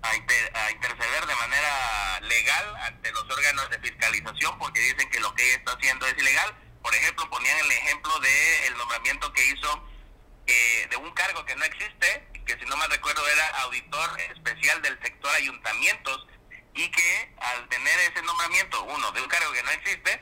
[0.05, 5.45] a, interceder de manera legal ante los órganos de fiscalización porque dicen que lo que
[5.45, 6.55] ella está haciendo es ilegal.
[6.83, 9.89] Por ejemplo, ponían el ejemplo del el nombramiento que hizo
[10.47, 14.83] eh, de un cargo que no existe, que si no me recuerdo era auditor especial
[14.83, 16.27] del sector ayuntamientos,
[16.75, 20.20] y que al tener ese nombramiento, uno, de un cargo que no existe,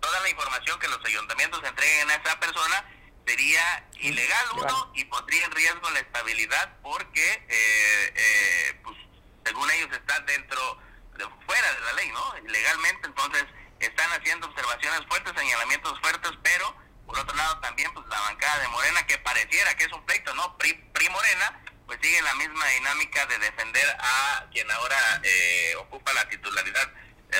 [0.00, 2.84] toda la información que los ayuntamientos entreguen a esa persona
[3.28, 8.96] sería ilegal uno y pondría en riesgo la estabilidad porque eh, eh, pues
[9.44, 10.78] según ellos están dentro
[11.18, 13.44] de, fuera de la ley no ilegalmente entonces
[13.80, 16.74] están haciendo observaciones fuertes señalamientos fuertes pero
[17.06, 20.32] por otro lado también pues la bancada de Morena que pareciera que es un pleito
[20.34, 25.74] no PRI, PRI Morena pues sigue la misma dinámica de defender a quien ahora eh,
[25.76, 26.90] ocupa la titularidad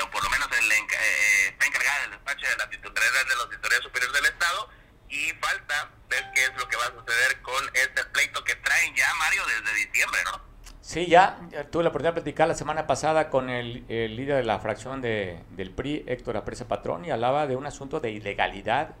[0.03, 4.11] o por lo menos está encargada del despacho de la titularidad de la Auditoría Superior
[4.11, 4.78] del Estado
[5.09, 8.95] y falta ver qué es lo que va a suceder con este pleito que traen
[8.95, 10.49] ya, Mario, desde diciembre, ¿no?
[10.81, 11.37] Sí, ya,
[11.69, 15.43] tuve la oportunidad de platicar la semana pasada con el, líder de la fracción de,
[15.51, 18.95] del PRI, Héctor Apresa Patrón, y hablaba de un asunto de ilegalidad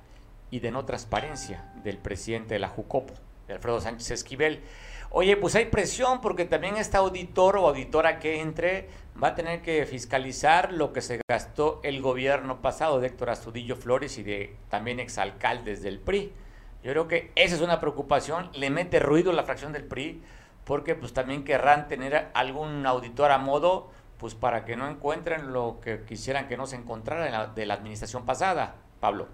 [0.51, 3.13] y de no transparencia del presidente de la Jucopo,
[3.47, 4.61] Alfredo Sánchez Esquivel.
[5.11, 8.89] Oye, pues hay presión porque también este auditor o auditora que entre
[9.21, 13.75] va a tener que fiscalizar lo que se gastó el gobierno pasado de Héctor Astudillo
[13.75, 16.33] Flores y de también exalcaldes del PRI.
[16.83, 20.23] Yo creo que esa es una preocupación, le mete ruido la fracción del PRI
[20.63, 25.79] porque pues también querrán tener algún auditor a modo pues para que no encuentren lo
[25.83, 29.27] que quisieran que no se encontrara de la administración pasada, Pablo.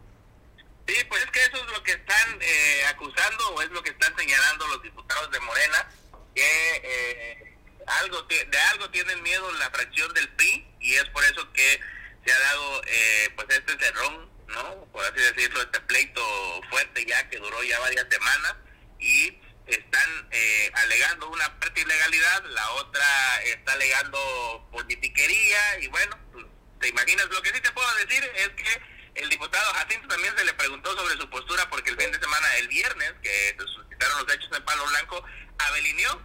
[0.87, 3.89] Sí, pues es que eso es lo que están eh, acusando o es lo que
[3.89, 5.89] están señalando los diputados de Morena,
[6.35, 7.54] que eh,
[7.87, 11.79] algo de algo tienen miedo la fracción del PRI y es por eso que
[12.25, 14.85] se ha dado eh, pues este cerrón, ¿no?
[14.91, 18.55] Por así decirlo, este pleito fuerte ya que duró ya varias semanas
[18.99, 20.29] y están
[20.73, 26.45] alegando una parte ilegalidad, la otra está alegando politiquería y bueno, pues,
[26.79, 28.81] te imaginas, lo que sí te puedo decir es que
[29.15, 32.55] el diputado Jacinto también se le preguntó sobre su postura porque el fin de semana,
[32.57, 35.23] el viernes, que se suscitaron los hechos en Palo Blanco,
[35.57, 36.21] avelinió,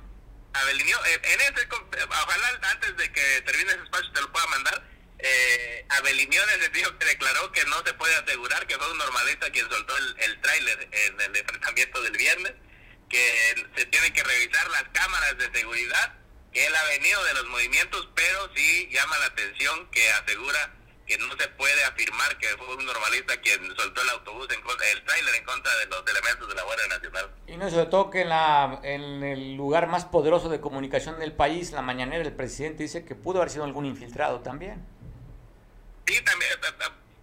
[0.53, 1.69] avelinió, eh, en ese,
[2.09, 4.83] ojalá antes de que termine ese espacio te lo pueda mandar,
[5.19, 9.51] eh, avelinió en el que declaró que no se puede asegurar que fue un normalista
[9.51, 12.53] quien soltó el, el tráiler en el enfrentamiento del viernes,
[13.09, 16.15] que se tienen que revisar las cámaras de seguridad,
[16.53, 20.73] que él ha venido de los movimientos, pero sí llama la atención que asegura
[21.11, 24.89] que no se puede afirmar que fue un normalista quien soltó el autobús, en contra,
[24.91, 27.31] el tráiler en contra de los elementos de la Guardia Nacional.
[27.49, 31.73] Y no se toque en, la, en el lugar más poderoso de comunicación del país,
[31.73, 34.87] la mañanera, el presidente dice que pudo haber sido algún infiltrado también.
[36.07, 36.51] Sí, también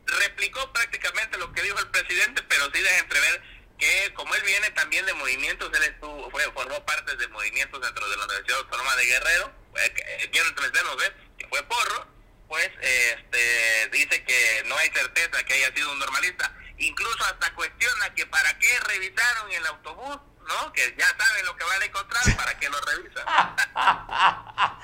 [0.06, 3.42] replicó prácticamente lo que dijo el presidente, pero sí deja entrever
[3.78, 8.10] que como él viene también de movimientos, él estuvo, fue, formó parte de movimientos dentro
[8.10, 10.98] de la Universidad Autónoma de Guerrero, eh, quiero entendemos,
[11.38, 12.17] que fue porro,
[12.48, 16.54] pues este, dice que no hay certeza que haya sido un normalista.
[16.78, 20.72] Incluso hasta cuestiona que para qué revisaron el autobús, ¿no?
[20.74, 23.26] Que ya saben lo que van a encontrar, para qué lo revisan.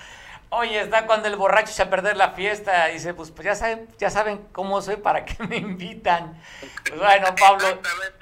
[0.55, 3.87] Oye, está cuando el borracho se a perder la fiesta dice, pues, pues ya saben,
[3.97, 6.39] ya saben cómo soy, para qué me invitan.
[6.87, 7.79] Pues bueno, Pablo,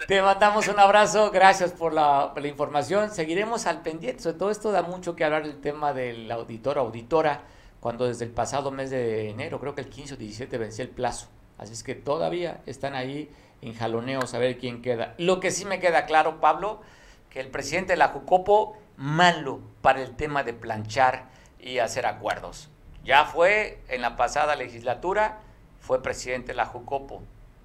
[0.08, 3.14] te mandamos un abrazo, gracias por la, por la, información.
[3.14, 7.42] Seguiremos al pendiente, sobre todo esto da mucho que hablar el tema del auditor, auditora
[7.82, 10.92] cuando desde el pasado mes de enero, creo que el 15 o 17 vencía el
[10.92, 11.28] plazo
[11.62, 15.14] Así es que todavía están ahí en jaloneos a ver quién queda.
[15.20, 16.82] Lo que sí me queda claro, Pablo,
[17.30, 21.30] que el presidente de la Jucopo, malo para el tema de planchar
[21.60, 22.70] y hacer acuerdos.
[23.04, 25.40] Ya fue en la pasada legislatura,
[25.80, 27.22] fue presidente de la Jucopo,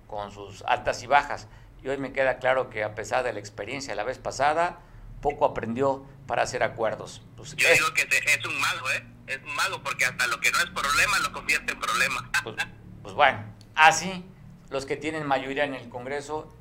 [0.06, 1.48] con sus altas y bajas.
[1.82, 4.78] Y hoy me queda claro que a pesar de la experiencia de la vez pasada,
[5.22, 7.22] poco aprendió para hacer acuerdos.
[7.34, 9.15] Pues, Yo digo que es un malo, ¿eh?
[9.26, 12.30] Es un malo porque hasta lo que no es problema lo convierte en problema.
[12.42, 12.56] Pues,
[13.02, 13.42] pues bueno,
[13.74, 14.24] así
[14.70, 16.52] los que tienen mayoría en el Congreso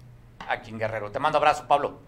[0.48, 1.12] aquí en Guerrero.
[1.12, 2.00] Te mando abrazo, Pablo.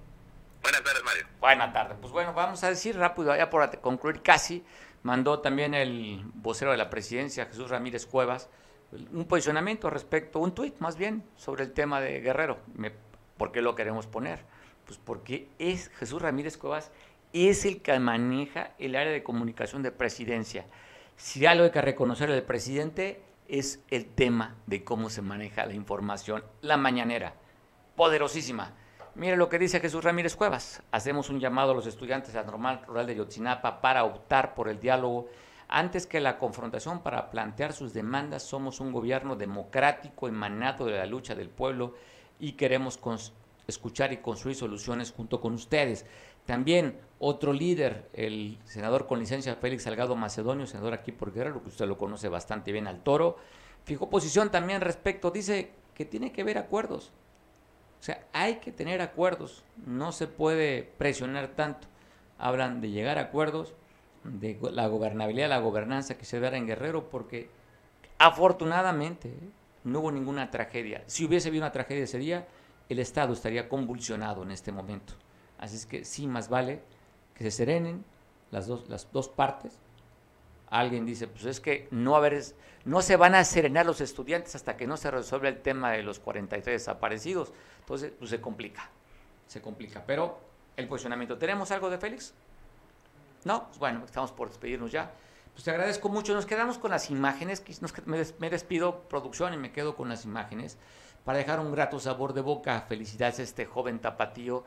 [0.61, 1.27] Buenas tardes, Mario.
[1.39, 1.97] Buenas tardes.
[2.01, 4.65] Pues bueno, vamos a decir rápido, ya por concluir casi,
[5.03, 8.49] mandó también el vocero de la presidencia, Jesús Ramírez Cuevas,
[9.11, 12.57] un posicionamiento respecto, un tuit más bien, sobre el tema de Guerrero.
[13.37, 14.43] ¿Por qué lo queremos poner?
[14.85, 16.91] Pues porque es Jesús Ramírez Cuevas
[17.33, 20.65] es el que maneja el área de comunicación de presidencia.
[21.15, 25.73] Si algo hay que reconocer al presidente es el tema de cómo se maneja la
[25.73, 27.33] información, la mañanera,
[27.95, 28.73] poderosísima.
[29.15, 30.83] Mire lo que dice Jesús Ramírez Cuevas.
[30.91, 34.69] Hacemos un llamado a los estudiantes de la normal rural de Yotzinapa para optar por
[34.69, 35.27] el diálogo
[35.67, 38.43] antes que la confrontación para plantear sus demandas.
[38.43, 41.95] Somos un gobierno democrático emanado de la lucha del pueblo
[42.39, 42.99] y queremos
[43.65, 46.05] escuchar y construir soluciones junto con ustedes.
[46.45, 51.69] También otro líder, el senador con licencia Félix Salgado Macedonio, senador aquí por Guerrero, que
[51.69, 53.37] usted lo conoce bastante bien al toro,
[53.85, 57.11] fijó posición también respecto, dice que tiene que haber acuerdos.
[57.99, 61.87] O sea, hay que tener acuerdos, no se puede presionar tanto.
[62.37, 63.73] Hablan de llegar a acuerdos,
[64.23, 67.49] de la gobernabilidad, la gobernanza que se dará en Guerrero, porque
[68.19, 69.49] afortunadamente ¿eh?
[69.83, 71.03] no hubo ninguna tragedia.
[71.07, 72.47] Si hubiese habido una tragedia ese día,
[72.89, 75.13] el Estado estaría convulsionado en este momento.
[75.57, 76.81] Así es que sí, más vale
[77.37, 78.03] que se serenen
[78.51, 79.77] las dos, las dos partes.
[80.69, 82.43] Alguien dice, pues es que no, haber,
[82.83, 86.03] no se van a serenar los estudiantes hasta que no se resuelva el tema de
[86.03, 87.53] los 43 desaparecidos.
[87.79, 88.89] Entonces, pues se complica,
[89.47, 90.03] se complica.
[90.05, 90.39] Pero
[90.75, 92.33] el posicionamiento, ¿tenemos algo de Félix?
[93.45, 95.11] No, pues bueno, estamos por despedirnos ya.
[95.53, 96.33] Pues te agradezco mucho.
[96.33, 97.63] Nos quedamos con las imágenes.
[98.37, 100.77] me despido, producción, y me quedo con las imágenes
[101.27, 102.85] para dejar un grato sabor de boca.
[102.87, 104.63] Felicidades a este joven tapatío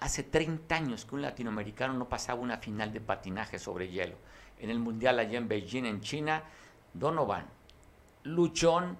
[0.00, 4.16] Hace 30 años que un latinoamericano no pasaba una final de patinaje sobre hielo.
[4.58, 6.42] En el Mundial allá en Beijing, en China,
[6.92, 7.46] Donovan,
[8.24, 8.96] luchón,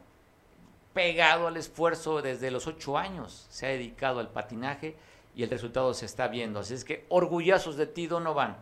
[0.92, 4.96] pegado al esfuerzo desde los 8 años, se ha dedicado al patinaje
[5.34, 6.60] y el resultado se está viendo.
[6.60, 8.56] Así es que orgullosos de ti, Donovan.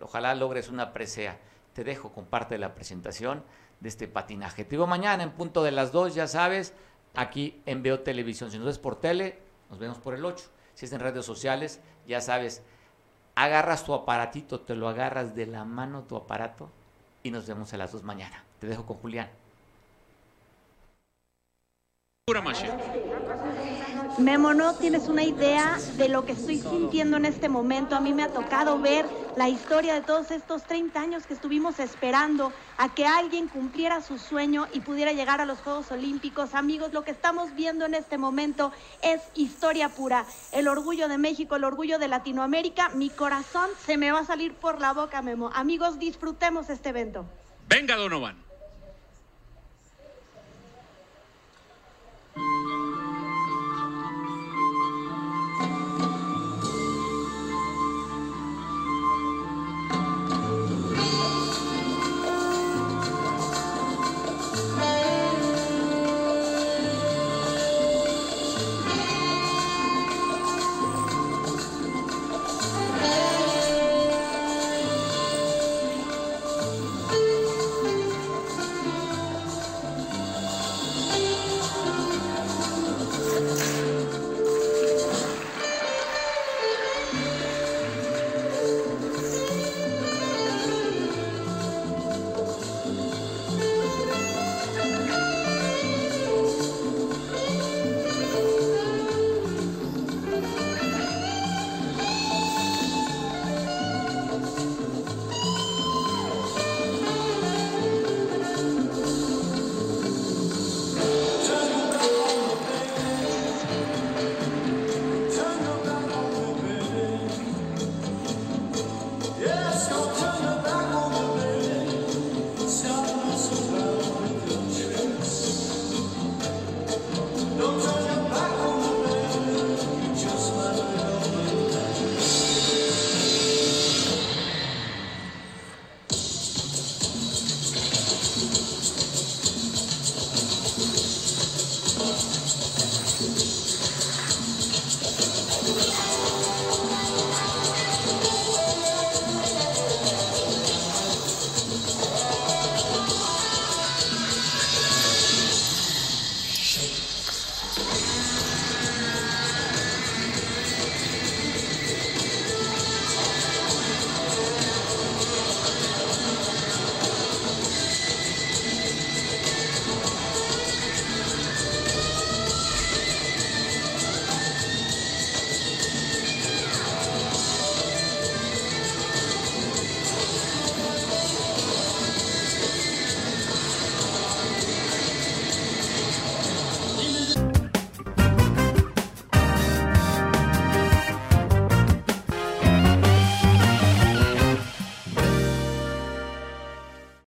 [0.00, 1.38] Ojalá logres una presea.
[1.74, 3.42] Te dejo con parte de la presentación
[3.80, 4.64] de este patinaje.
[4.64, 6.74] Te digo mañana en punto de las 2, ya sabes,
[7.14, 8.50] aquí en Veo Televisión.
[8.50, 9.38] Si nos ves por tele,
[9.70, 10.44] nos vemos por el 8
[10.80, 12.62] si es en redes sociales, ya sabes,
[13.34, 16.70] agarras tu aparatito, te lo agarras de la mano tu aparato
[17.22, 18.46] y nos vemos a las dos mañana.
[18.60, 19.28] Te dejo con Julián.
[24.18, 27.96] Memo, no tienes una idea de lo que estoy sintiendo en este momento.
[27.96, 29.04] A mí me ha tocado ver
[29.36, 34.18] la historia de todos estos 30 años que estuvimos esperando a que alguien cumpliera su
[34.18, 36.54] sueño y pudiera llegar a los Juegos Olímpicos.
[36.54, 38.72] Amigos, lo que estamos viendo en este momento
[39.02, 40.26] es historia pura.
[40.52, 42.90] El orgullo de México, el orgullo de Latinoamérica.
[42.90, 45.50] Mi corazón se me va a salir por la boca, Memo.
[45.54, 47.24] Amigos, disfrutemos este evento.
[47.68, 48.49] Venga, Donovan.